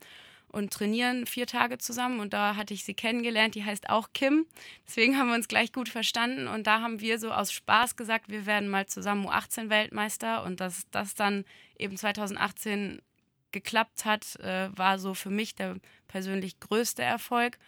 und 0.50 0.72
trainieren 0.72 1.26
vier 1.26 1.46
Tage 1.46 1.78
zusammen. 1.78 2.20
Und 2.20 2.32
da 2.32 2.56
hatte 2.56 2.74
ich 2.74 2.84
sie 2.84 2.94
kennengelernt. 2.94 3.54
Die 3.54 3.64
heißt 3.64 3.90
auch 3.90 4.08
Kim. 4.14 4.46
Deswegen 4.86 5.18
haben 5.18 5.28
wir 5.28 5.34
uns 5.34 5.48
gleich 5.48 5.72
gut 5.72 5.88
verstanden. 5.88 6.48
Und 6.48 6.66
da 6.66 6.80
haben 6.80 7.00
wir 7.00 7.18
so 7.18 7.30
aus 7.30 7.52
Spaß 7.52 7.96
gesagt, 7.96 8.28
wir 8.28 8.46
werden 8.46 8.68
mal 8.68 8.86
zusammen 8.86 9.26
U18-Weltmeister. 9.26 10.44
Und 10.44 10.60
dass 10.60 10.86
das 10.90 11.14
dann 11.14 11.44
eben 11.78 11.96
2018 11.96 13.02
geklappt 13.52 14.04
hat, 14.04 14.36
äh, 14.40 14.76
war 14.76 14.98
so 14.98 15.14
für 15.14 15.30
mich 15.30 15.54
der 15.54 15.76
persönlich 16.06 16.60
größte 16.60 17.02
Erfolg. 17.02 17.58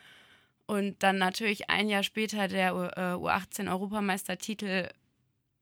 Und 0.66 1.02
dann 1.02 1.18
natürlich 1.18 1.68
ein 1.68 1.88
Jahr 1.88 2.04
später 2.04 2.48
der 2.48 2.72
U18-Europameistertitel. 2.72 4.88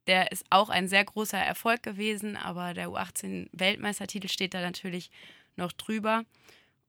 Der 0.09 0.33
ist 0.33 0.45
auch 0.50 0.71
ein 0.71 0.88
sehr 0.88 1.05
großer 1.05 1.38
Erfolg 1.38 1.83
gewesen, 1.83 2.37
aber 2.37 2.75
der 2.75 2.88
U18-Weltmeistertitel 2.88 4.29
steht 4.29 4.55
da 4.55 4.61
natürlich 4.61 5.11
noch 5.57 5.71
drüber. 5.73 6.25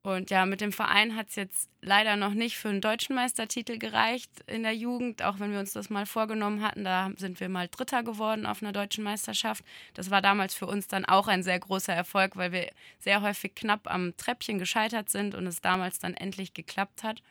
Und 0.01 0.29
ja, 0.29 0.45
mit 0.45 0.61
dem 0.61 0.71
Verein 0.71 1.17
hat 1.17 1.27
es 1.27 1.35
jetzt 1.35 1.69
leider 1.81 2.15
noch 2.15 2.33
nicht 2.33 2.57
für 2.57 2.69
einen 2.69 2.79
deutschen 2.79 3.15
Meistertitel 3.15 3.77
gereicht 3.77 4.31
in 4.47 4.63
der 4.63 4.73
Jugend, 4.73 5.21
auch 5.21 5.39
wenn 5.39 5.51
wir 5.51 5.59
uns 5.59 5.73
das 5.73 5.89
mal 5.89 6.05
vorgenommen 6.05 6.61
hatten. 6.61 6.85
Da 6.85 7.11
sind 7.17 7.41
wir 7.41 7.49
mal 7.49 7.67
Dritter 7.67 8.03
geworden 8.03 8.45
auf 8.45 8.63
einer 8.63 8.71
deutschen 8.71 9.03
Meisterschaft. 9.03 9.65
Das 9.93 10.09
war 10.09 10.21
damals 10.21 10.53
für 10.53 10.67
uns 10.67 10.87
dann 10.87 11.03
auch 11.03 11.27
ein 11.27 11.43
sehr 11.43 11.59
großer 11.59 11.93
Erfolg, 11.93 12.37
weil 12.37 12.53
wir 12.53 12.69
sehr 12.99 13.21
häufig 13.21 13.53
knapp 13.55 13.91
am 13.91 14.15
Treppchen 14.15 14.57
gescheitert 14.57 15.09
sind 15.09 15.35
und 15.35 15.45
es 15.45 15.59
damals 15.59 15.99
dann 15.99 16.13
endlich 16.13 16.53
geklappt 16.53 17.03
hat. 17.03 17.21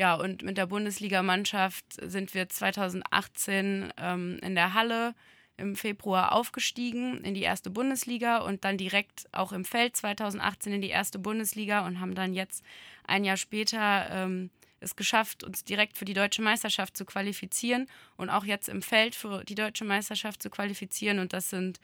Ja, 0.00 0.14
und 0.14 0.40
mit 0.40 0.56
der 0.56 0.64
Bundesligamannschaft 0.64 1.84
sind 2.00 2.32
wir 2.32 2.48
2018 2.48 3.92
ähm, 3.98 4.38
in 4.40 4.54
der 4.54 4.72
Halle 4.72 5.14
im 5.58 5.76
Februar 5.76 6.32
aufgestiegen 6.32 7.22
in 7.22 7.34
die 7.34 7.42
erste 7.42 7.68
Bundesliga 7.68 8.38
und 8.38 8.64
dann 8.64 8.78
direkt 8.78 9.26
auch 9.32 9.52
im 9.52 9.66
Feld 9.66 9.94
2018 9.94 10.72
in 10.72 10.80
die 10.80 10.88
erste 10.88 11.18
Bundesliga 11.18 11.86
und 11.86 12.00
haben 12.00 12.14
dann 12.14 12.32
jetzt 12.32 12.64
ein 13.06 13.24
Jahr 13.24 13.36
später 13.36 14.08
ähm, 14.10 14.48
es 14.80 14.96
geschafft, 14.96 15.44
uns 15.44 15.64
direkt 15.64 15.98
für 15.98 16.06
die 16.06 16.14
deutsche 16.14 16.40
Meisterschaft 16.40 16.96
zu 16.96 17.04
qualifizieren 17.04 17.86
und 18.16 18.30
auch 18.30 18.46
jetzt 18.46 18.70
im 18.70 18.80
Feld 18.80 19.14
für 19.14 19.44
die 19.44 19.54
deutsche 19.54 19.84
Meisterschaft 19.84 20.42
zu 20.42 20.48
qualifizieren. 20.48 21.18
Und 21.18 21.34
das 21.34 21.50
sind 21.50 21.78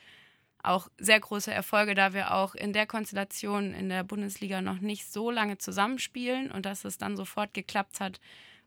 auch 0.66 0.88
sehr 0.98 1.20
große 1.20 1.52
Erfolge, 1.52 1.94
da 1.94 2.12
wir 2.12 2.34
auch 2.34 2.54
in 2.54 2.72
der 2.72 2.86
Konstellation 2.86 3.74
in 3.74 3.88
der 3.88 4.04
Bundesliga 4.04 4.60
noch 4.60 4.78
nicht 4.78 5.10
so 5.10 5.30
lange 5.30 5.58
zusammenspielen 5.58 6.50
und 6.50 6.66
dass 6.66 6.84
es 6.84 6.98
dann 6.98 7.16
sofort 7.16 7.54
geklappt 7.54 8.00
hat, 8.00 8.20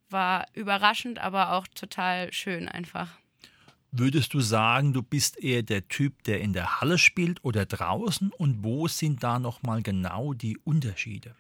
war 0.10 0.46
überraschend, 0.54 1.20
aber 1.20 1.54
auch 1.54 1.68
total 1.68 2.34
schön 2.34 2.68
einfach. 2.68 3.10
Würdest 3.92 4.34
du 4.36 4.40
sagen, 4.40 4.94
du 4.94 5.02
bist 5.02 5.44
eher 5.44 5.64
der 5.64 5.88
Typ, 5.88 6.24
der 6.24 6.42
in 6.42 6.54
der 6.54 6.80
Halle 6.80 7.00
spielt 7.00 7.44
oder 7.44 7.66
draußen? 7.66 8.32
Und 8.32 8.64
wo 8.64 8.88
sind 8.88 9.24
da 9.24 9.40
nochmal 9.40 9.82
genau 9.82 10.34
die 10.34 10.60
Unterschiede? 10.60 11.36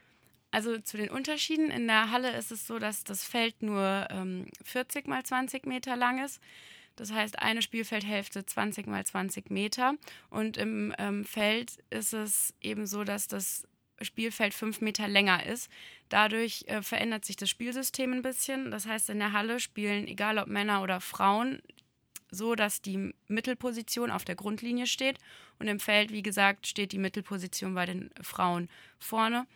Also 0.52 0.80
zu 0.80 0.98
den 0.98 1.10
Unterschieden. 1.10 1.70
In 1.70 1.86
der 1.88 2.10
Halle 2.10 2.36
ist 2.36 2.52
es 2.52 2.66
so, 2.66 2.80
dass 2.80 3.04
das 3.04 3.24
Feld 3.24 3.62
nur 3.62 4.08
ähm, 4.10 4.48
40 4.64 5.08
mal 5.08 5.24
20 5.24 5.68
Meter 5.68 5.96
lang 5.96 6.24
ist. 6.24 6.42
Das 7.00 7.14
heißt, 7.14 7.40
eine 7.40 7.62
Spielfeldhälfte 7.62 8.46
20 8.46 8.88
mal 8.88 9.06
20 9.06 9.50
Meter. 9.50 9.96
Und 10.30 10.58
im 10.58 10.94
ähm, 10.98 11.24
Feld 11.24 11.78
ist 11.90 12.14
es 12.14 12.54
eben 12.62 12.86
so, 12.86 13.04
dass 13.04 13.28
das 13.28 13.68
Spielfeld 14.02 14.54
fünf 14.54 14.82
Meter 14.82 15.08
länger 15.08 15.46
ist. 15.46 15.70
Dadurch 16.10 16.66
äh, 16.68 16.82
verändert 16.82 17.26
sich 17.26 17.36
das 17.36 17.50
Spielsystem 17.50 18.12
ein 18.14 18.22
bisschen. 18.22 18.72
Das 18.72 18.86
heißt, 18.86 19.10
in 19.10 19.20
der 19.20 19.34
Halle 19.34 19.60
spielen, 19.60 20.08
egal 20.08 20.38
ob 20.40 20.48
Männer 20.48 20.82
oder 20.84 21.02
Frauen, 21.02 21.62
so, 22.32 22.56
dass 22.56 22.82
die 22.82 23.14
Mittelposition 23.28 24.12
auf 24.12 24.26
der 24.26 24.36
Grundlinie 24.36 24.88
steht. 24.88 25.18
Und 25.58 25.68
im 25.68 25.80
Feld, 25.80 26.12
wie 26.12 26.24
gesagt, 26.24 26.68
steht 26.68 26.92
die 26.92 27.00
Mittelposition 27.00 27.74
bei 27.74 27.86
den 27.86 28.12
Frauen 28.22 28.70
vorne. 29.00 29.48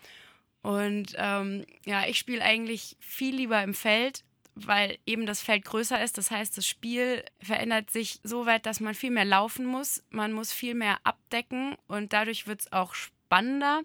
Und 0.62 1.14
ähm, 1.18 1.66
ja, 1.86 2.08
ich 2.08 2.18
spiele 2.18 2.42
eigentlich 2.42 2.96
viel 3.00 3.36
lieber 3.36 3.62
im 3.62 3.74
Feld, 3.74 4.24
weil 4.56 4.98
eben 5.06 5.26
das 5.26 5.42
Feld 5.42 5.66
größer 5.66 6.02
ist. 6.04 6.18
Das 6.18 6.32
heißt, 6.32 6.58
das 6.58 6.68
Spiel 6.68 7.24
verändert 7.42 7.92
sich 7.92 8.20
so 8.24 8.46
weit, 8.46 8.66
dass 8.66 8.80
man 8.80 8.94
viel 8.94 9.12
mehr 9.12 9.26
laufen 9.26 9.66
muss. 9.66 10.04
Man 10.10 10.32
muss 10.32 10.52
viel 10.52 10.76
mehr 10.76 10.98
abdecken 11.04 11.76
und 11.88 12.14
dadurch 12.14 12.48
wird 12.48 12.62
es 12.62 12.72
auch 12.72 12.94
spannender. 12.94 13.82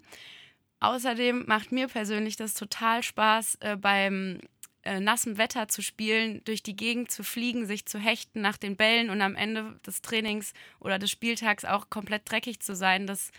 Außerdem 0.79 1.45
macht 1.45 1.71
mir 1.71 1.87
persönlich 1.87 2.35
das 2.35 2.53
total 2.53 3.03
Spaß, 3.03 3.57
äh, 3.61 3.75
beim 3.75 4.39
äh, 4.83 4.99
nassem 4.99 5.37
Wetter 5.37 5.67
zu 5.67 5.81
spielen, 5.81 6.41
durch 6.45 6.63
die 6.63 6.75
Gegend 6.75 7.11
zu 7.11 7.23
fliegen, 7.23 7.65
sich 7.65 7.85
zu 7.85 7.99
hechten 7.99 8.41
nach 8.41 8.57
den 8.57 8.77
Bällen 8.77 9.09
und 9.09 9.21
am 9.21 9.35
Ende 9.35 9.79
des 9.85 10.01
Trainings 10.01 10.53
oder 10.79 10.99
des 10.99 11.11
Spieltags 11.11 11.65
auch 11.65 11.89
komplett 11.89 12.29
dreckig 12.31 12.61
zu 12.61 12.75
sein. 12.75 13.05
Das 13.05 13.31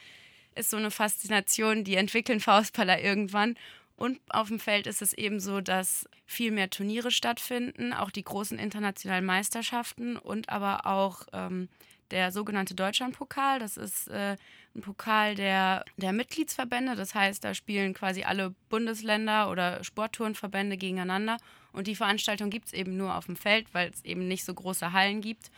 ist 0.54 0.70
so 0.70 0.76
eine 0.76 0.90
Faszination, 0.90 1.84
die 1.84 1.94
entwickeln 1.94 2.40
Faustballer 2.40 3.00
irgendwann. 3.00 3.56
Und 4.00 4.18
auf 4.30 4.48
dem 4.48 4.58
Feld 4.58 4.86
ist 4.86 5.02
es 5.02 5.12
eben 5.12 5.40
so, 5.40 5.60
dass 5.60 6.08
viel 6.24 6.52
mehr 6.52 6.70
Turniere 6.70 7.10
stattfinden, 7.10 7.92
auch 7.92 8.10
die 8.10 8.24
großen 8.24 8.58
internationalen 8.58 9.26
Meisterschaften 9.26 10.16
und 10.16 10.48
aber 10.48 10.86
auch 10.86 11.26
ähm, 11.34 11.68
der 12.10 12.32
sogenannte 12.32 12.74
Deutschlandpokal. 12.74 13.58
Das 13.58 13.76
ist 13.76 14.08
äh, 14.08 14.38
ein 14.74 14.80
Pokal 14.80 15.34
der, 15.34 15.84
der 15.98 16.14
Mitgliedsverbände. 16.14 16.96
Das 16.96 17.14
heißt, 17.14 17.44
da 17.44 17.52
spielen 17.52 17.92
quasi 17.92 18.22
alle 18.22 18.54
Bundesländer 18.70 19.50
oder 19.50 19.84
Sporttourenverbände 19.84 20.78
gegeneinander. 20.78 21.36
Und 21.72 21.86
die 21.86 21.94
Veranstaltung 21.94 22.48
gibt 22.48 22.68
es 22.68 22.72
eben 22.72 22.96
nur 22.96 23.14
auf 23.14 23.26
dem 23.26 23.36
Feld, 23.36 23.66
weil 23.74 23.90
es 23.90 24.02
eben 24.06 24.26
nicht 24.26 24.46
so 24.46 24.54
große 24.54 24.94
Hallen 24.94 25.20
gibt. 25.20 25.50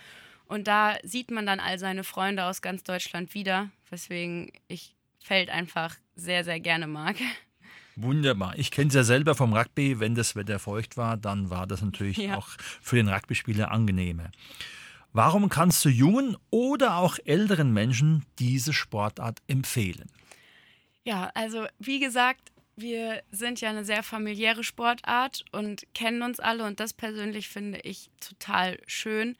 Und 0.47 0.67
da 0.67 0.97
sieht 1.05 1.31
man 1.31 1.47
dann 1.47 1.61
all 1.61 1.79
seine 1.79 2.03
Freunde 2.03 2.47
aus 2.47 2.61
ganz 2.61 2.83
Deutschland 2.83 3.35
wieder, 3.35 3.71
weswegen 3.89 4.51
ich 4.67 4.97
Feld 5.21 5.49
einfach 5.49 5.95
sehr, 6.17 6.43
sehr 6.43 6.59
gerne 6.59 6.89
mag. 6.89 7.15
Wunderbar. 7.97 8.59
Ich 8.59 8.71
kenne 8.71 8.89
es 8.89 8.95
ja 8.95 9.05
selber 9.05 9.35
vom 9.35 9.53
Rugby. 9.53 10.01
Wenn 10.01 10.15
das 10.15 10.35
Wetter 10.35 10.59
feucht 10.59 10.97
war, 10.97 11.17
dann 11.17 11.51
war 11.51 11.67
das 11.67 11.83
natürlich 11.83 12.17
ja. 12.17 12.37
auch 12.37 12.49
für 12.81 12.97
den 12.97 13.09
Rugby-Spieler 13.09 13.71
angenehmer. 13.71 14.31
Warum 15.13 15.49
kannst 15.49 15.85
du 15.85 15.91
jungen 15.91 16.37
oder 16.51 16.97
auch 16.97 17.19
älteren 17.25 17.73
Menschen 17.73 18.25
diese 18.39 18.73
Sportart 18.73 19.41
empfehlen? 19.47 20.11
Ja, 21.05 21.31
also 21.35 21.67
wie 21.79 22.01
gesagt, 22.01 22.51
wir 22.77 23.23
sind 23.31 23.61
ja 23.61 23.69
eine 23.69 23.85
sehr 23.85 24.03
familiäre 24.03 24.65
Sportart 24.65 25.45
und 25.53 25.83
kennen 25.95 26.23
uns 26.23 26.41
alle 26.41 26.65
und 26.65 26.81
das 26.81 26.95
persönlich 26.95 27.49
finde 27.49 27.81
ich 27.81 28.11
total 28.21 28.79
schön 28.87 29.37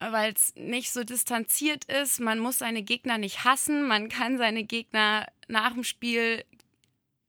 weil 0.00 0.32
es 0.32 0.54
nicht 0.56 0.92
so 0.92 1.04
distanziert 1.04 1.84
ist. 1.84 2.20
Man 2.20 2.38
muss 2.38 2.58
seine 2.58 2.82
Gegner 2.82 3.18
nicht 3.18 3.44
hassen. 3.44 3.86
Man 3.86 4.08
kann 4.08 4.38
seine 4.38 4.64
Gegner 4.64 5.26
nach 5.48 5.72
dem 5.72 5.84
Spiel 5.84 6.44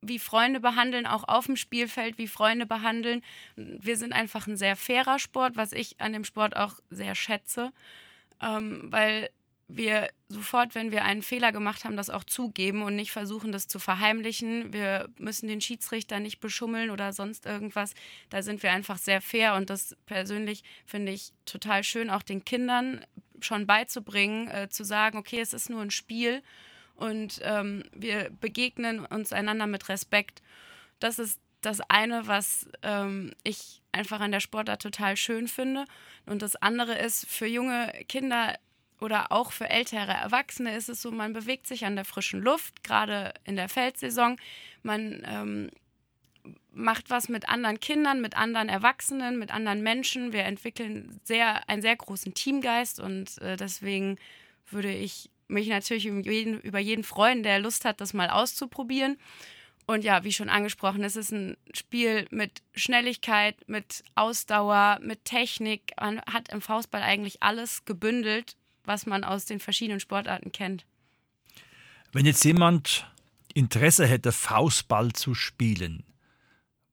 wie 0.01 0.19
Freunde 0.19 0.59
behandeln, 0.59 1.05
auch 1.05 1.27
auf 1.27 1.45
dem 1.45 1.55
Spielfeld 1.55 2.17
wie 2.17 2.27
Freunde 2.27 2.65
behandeln. 2.65 3.21
Wir 3.55 3.97
sind 3.97 4.13
einfach 4.13 4.47
ein 4.47 4.57
sehr 4.57 4.75
fairer 4.75 5.19
Sport, 5.19 5.57
was 5.57 5.71
ich 5.73 5.99
an 5.99 6.13
dem 6.13 6.23
Sport 6.23 6.55
auch 6.55 6.75
sehr 6.89 7.15
schätze, 7.15 7.71
ähm, 8.41 8.87
weil 8.91 9.29
wir 9.69 10.09
sofort, 10.29 10.73
wenn 10.73 10.91
wir 10.91 11.05
einen 11.05 11.21
Fehler 11.21 11.51
gemacht 11.51 11.85
haben, 11.85 11.95
das 11.95 12.09
auch 12.09 12.23
zugeben 12.23 12.81
und 12.81 12.95
nicht 12.95 13.11
versuchen, 13.11 13.51
das 13.51 13.67
zu 13.67 13.77
verheimlichen. 13.77 14.73
Wir 14.73 15.07
müssen 15.19 15.47
den 15.47 15.61
Schiedsrichter 15.61 16.19
nicht 16.19 16.39
beschummeln 16.39 16.89
oder 16.89 17.13
sonst 17.13 17.45
irgendwas. 17.45 17.93
Da 18.31 18.41
sind 18.41 18.63
wir 18.63 18.71
einfach 18.71 18.97
sehr 18.97 19.21
fair 19.21 19.53
und 19.53 19.69
das 19.69 19.95
persönlich 20.07 20.63
finde 20.85 21.11
ich 21.11 21.33
total 21.45 21.83
schön, 21.83 22.09
auch 22.09 22.23
den 22.23 22.43
Kindern 22.43 23.05
schon 23.41 23.67
beizubringen, 23.67 24.47
äh, 24.47 24.69
zu 24.69 24.83
sagen, 24.83 25.17
okay, 25.17 25.39
es 25.39 25.53
ist 25.53 25.69
nur 25.69 25.81
ein 25.81 25.91
Spiel 25.91 26.41
und 26.99 27.39
ähm, 27.43 27.83
wir 27.93 28.29
begegnen 28.41 29.05
uns 29.05 29.31
einander 29.31 29.67
mit 29.67 29.87
Respekt. 29.89 30.41
Das 30.99 31.17
ist 31.17 31.39
das 31.61 31.81
eine, 31.89 32.27
was 32.27 32.67
ähm, 32.83 33.33
ich 33.43 33.81
einfach 33.91 34.19
an 34.19 34.31
der 34.31 34.39
Sportart 34.39 34.81
total 34.81 35.17
schön 35.17 35.47
finde. 35.47 35.85
Und 36.25 36.41
das 36.41 36.55
andere 36.55 36.97
ist, 36.97 37.25
für 37.27 37.47
junge 37.47 37.91
Kinder 38.07 38.57
oder 38.99 39.31
auch 39.31 39.51
für 39.51 39.69
ältere 39.69 40.11
Erwachsene 40.11 40.75
ist 40.75 40.89
es 40.89 41.01
so, 41.01 41.11
man 41.11 41.33
bewegt 41.33 41.67
sich 41.67 41.85
an 41.85 41.95
der 41.95 42.05
frischen 42.05 42.41
Luft, 42.41 42.83
gerade 42.83 43.33
in 43.45 43.55
der 43.55 43.69
Feldsaison. 43.69 44.37
Man 44.83 45.23
ähm, 45.25 45.69
macht 46.71 47.09
was 47.09 47.29
mit 47.29 47.47
anderen 47.47 47.79
Kindern, 47.79 48.21
mit 48.21 48.35
anderen 48.35 48.69
Erwachsenen, 48.69 49.39
mit 49.39 49.51
anderen 49.51 49.81
Menschen. 49.83 50.33
Wir 50.33 50.43
entwickeln 50.43 51.19
sehr, 51.23 51.67
einen 51.69 51.81
sehr 51.81 51.95
großen 51.95 52.33
Teamgeist 52.33 52.99
und 52.99 53.41
äh, 53.41 53.55
deswegen 53.55 54.17
würde 54.69 54.91
ich 54.91 55.29
mich 55.49 55.67
natürlich 55.67 56.05
über 56.05 56.31
jeden, 56.31 56.59
über 56.61 56.79
jeden 56.79 57.03
freuen, 57.03 57.43
der 57.43 57.59
Lust 57.59 57.85
hat, 57.85 58.01
das 58.01 58.13
mal 58.13 58.29
auszuprobieren. 58.29 59.17
Und 59.85 60.03
ja, 60.03 60.23
wie 60.23 60.31
schon 60.31 60.49
angesprochen, 60.49 61.03
es 61.03 61.15
ist 61.15 61.31
ein 61.31 61.57
Spiel 61.73 62.27
mit 62.29 62.61
Schnelligkeit, 62.75 63.55
mit 63.67 64.03
Ausdauer, 64.13 64.99
mit 65.01 65.25
Technik. 65.25 65.93
Man 65.99 66.21
hat 66.21 66.49
im 66.49 66.61
Faustball 66.61 67.01
eigentlich 67.01 67.41
alles 67.41 67.85
gebündelt 67.85 68.55
was 68.89 69.05
man 69.05 69.23
aus 69.23 69.45
den 69.45 69.61
verschiedenen 69.61 70.01
Sportarten 70.01 70.51
kennt. 70.51 70.85
Wenn 72.11 72.25
jetzt 72.25 72.43
jemand 72.43 73.09
Interesse 73.53 74.05
hätte, 74.05 74.33
Faustball 74.33 75.13
zu 75.13 75.33
spielen, 75.33 76.03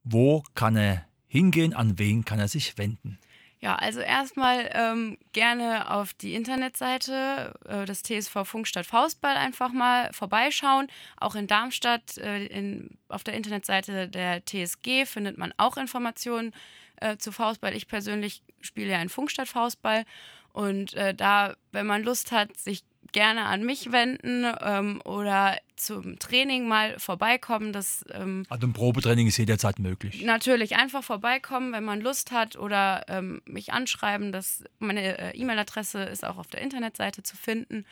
wo 0.04 0.44
kann 0.54 0.76
er 0.76 1.06
hingehen, 1.26 1.74
an 1.74 1.98
wen 1.98 2.24
kann 2.24 2.38
er 2.38 2.48
sich 2.48 2.78
wenden? 2.78 3.18
Ja, 3.60 3.74
also 3.76 4.00
erstmal 4.00 4.70
ähm, 4.74 5.16
gerne 5.32 5.90
auf 5.90 6.12
die 6.12 6.34
Internetseite 6.34 7.54
äh, 7.64 7.86
des 7.86 8.02
TSV 8.02 8.44
Funkstadt 8.44 8.84
Faustball 8.84 9.34
einfach 9.36 9.72
mal 9.72 10.12
vorbeischauen. 10.12 10.88
Auch 11.16 11.34
in 11.34 11.46
Darmstadt 11.46 12.18
äh, 12.18 12.46
in, 12.46 12.98
auf 13.08 13.24
der 13.24 13.34
Internetseite 13.34 14.08
der 14.08 14.44
TSG 14.44 15.06
findet 15.06 15.38
man 15.38 15.54
auch 15.56 15.78
Informationen 15.78 16.52
äh, 16.96 17.16
zu 17.16 17.32
Faustball. 17.32 17.74
Ich 17.74 17.88
persönlich 17.88 18.42
spiele 18.60 18.90
ja 18.90 19.00
in 19.00 19.08
Funkstadt 19.08 19.48
Faustball 19.48 20.04
und 20.52 20.92
äh, 20.94 21.14
da, 21.14 21.54
wenn 21.72 21.86
man 21.86 22.02
Lust 22.02 22.32
hat, 22.32 22.56
sich 22.58 22.84
gerne 23.16 23.46
an 23.46 23.64
mich 23.64 23.92
wenden 23.92 24.46
ähm, 24.60 25.00
oder 25.06 25.56
zum 25.74 26.18
Training 26.18 26.68
mal 26.68 26.98
vorbeikommen. 26.98 27.72
Das, 27.72 28.04
ähm, 28.12 28.44
also 28.50 28.66
ein 28.66 28.74
Probetraining 28.74 29.26
ist 29.26 29.38
jederzeit 29.38 29.78
möglich. 29.78 30.22
Natürlich, 30.22 30.76
einfach 30.76 31.02
vorbeikommen, 31.02 31.72
wenn 31.72 31.82
man 31.82 32.02
Lust 32.02 32.30
hat 32.30 32.56
oder 32.56 33.06
ähm, 33.08 33.40
mich 33.46 33.72
anschreiben. 33.72 34.32
Das, 34.32 34.64
meine 34.80 35.16
äh, 35.18 35.30
E-Mail-Adresse 35.34 36.02
ist 36.02 36.26
auch 36.26 36.36
auf 36.36 36.48
der 36.48 36.60
Internetseite 36.60 37.22
zu 37.22 37.38
finden. 37.38 37.86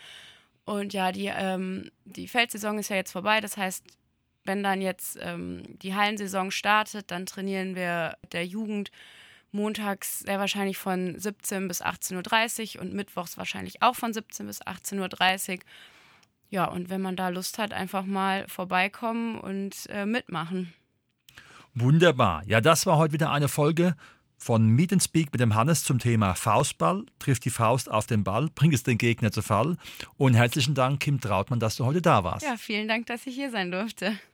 Und 0.67 0.93
ja, 0.93 1.11
die, 1.11 1.33
ähm, 1.35 1.91
die 2.05 2.29
Feldsaison 2.29 2.79
ist 2.79 2.91
ja 2.91 2.97
jetzt 2.97 3.13
vorbei. 3.13 3.41
Das 3.41 3.57
heißt, 3.57 3.83
wenn 4.45 4.63
dann 4.63 4.83
jetzt 4.83 5.19
ähm, 5.23 5.63
die 5.81 5.95
Hallensaison 5.95 6.51
startet, 6.51 7.11
dann 7.11 7.25
trainieren 7.25 7.75
wir 7.75 8.19
der 8.33 8.45
Jugend 8.45 8.91
montags 9.55 10.21
sehr 10.21 10.39
wahrscheinlich 10.39 10.77
von 10.77 11.19
17 11.19 11.69
bis 11.69 11.83
18.30 11.83 12.77
Uhr 12.77 12.83
und 12.83 12.93
mittwochs 12.93 13.39
wahrscheinlich 13.39 13.83
auch 13.83 13.95
von 13.95 14.13
17 14.13 14.47
bis 14.47 14.61
18.30 14.61 15.53
Uhr. 15.53 15.59
Ja, 16.51 16.67
und 16.67 16.91
wenn 16.91 17.01
man 17.01 17.17
da 17.17 17.31
Lust 17.31 17.59
hat, 17.59 17.73
einfach 17.73 18.05
mal 18.05 18.47
vorbeikommen 18.49 19.39
und 19.39 19.87
äh, 19.89 20.05
mitmachen. 20.07 20.73
Wunderbar. 21.75 22.43
Ja, 22.47 22.61
das 22.61 22.87
war 22.87 22.99
heute 22.99 23.13
wieder 23.13 23.33
eine 23.33 23.49
Folge 23.49 23.97
von 24.37 24.69
Meet 24.69 24.93
and 24.93 25.03
Speak 25.03 25.33
mit 25.33 25.41
dem 25.41 25.55
Hannes 25.55 25.85
zum 25.85 25.99
Thema 25.99 26.35
Faustball. 26.35 27.05
Trifft 27.19 27.45
die 27.45 27.51
Faust 27.51 27.91
auf 27.91 28.07
den 28.07 28.25
Ball, 28.25 28.51
bringt 28.55 28.75
es 28.75 28.83
den 28.83 28.99
Gegner 28.99 29.33
zu 29.33 29.43
Fall. 29.43 29.77
Und 30.17 30.35
herzlichen 30.35 30.75
Dank, 30.75 31.01
Kim 31.01 31.21
Trautmann, 31.21 31.61
dass 31.61 31.77
du 31.77 31.87
heute 31.87 32.03
da 32.03 32.23
warst. 32.25 32.45
Ja, 32.45 32.57
vielen 32.57 32.87
Dank, 32.87 33.07
dass 33.07 33.27
ich 33.27 33.35
hier 33.35 33.51
sein 33.51 33.71
durfte. 33.71 34.19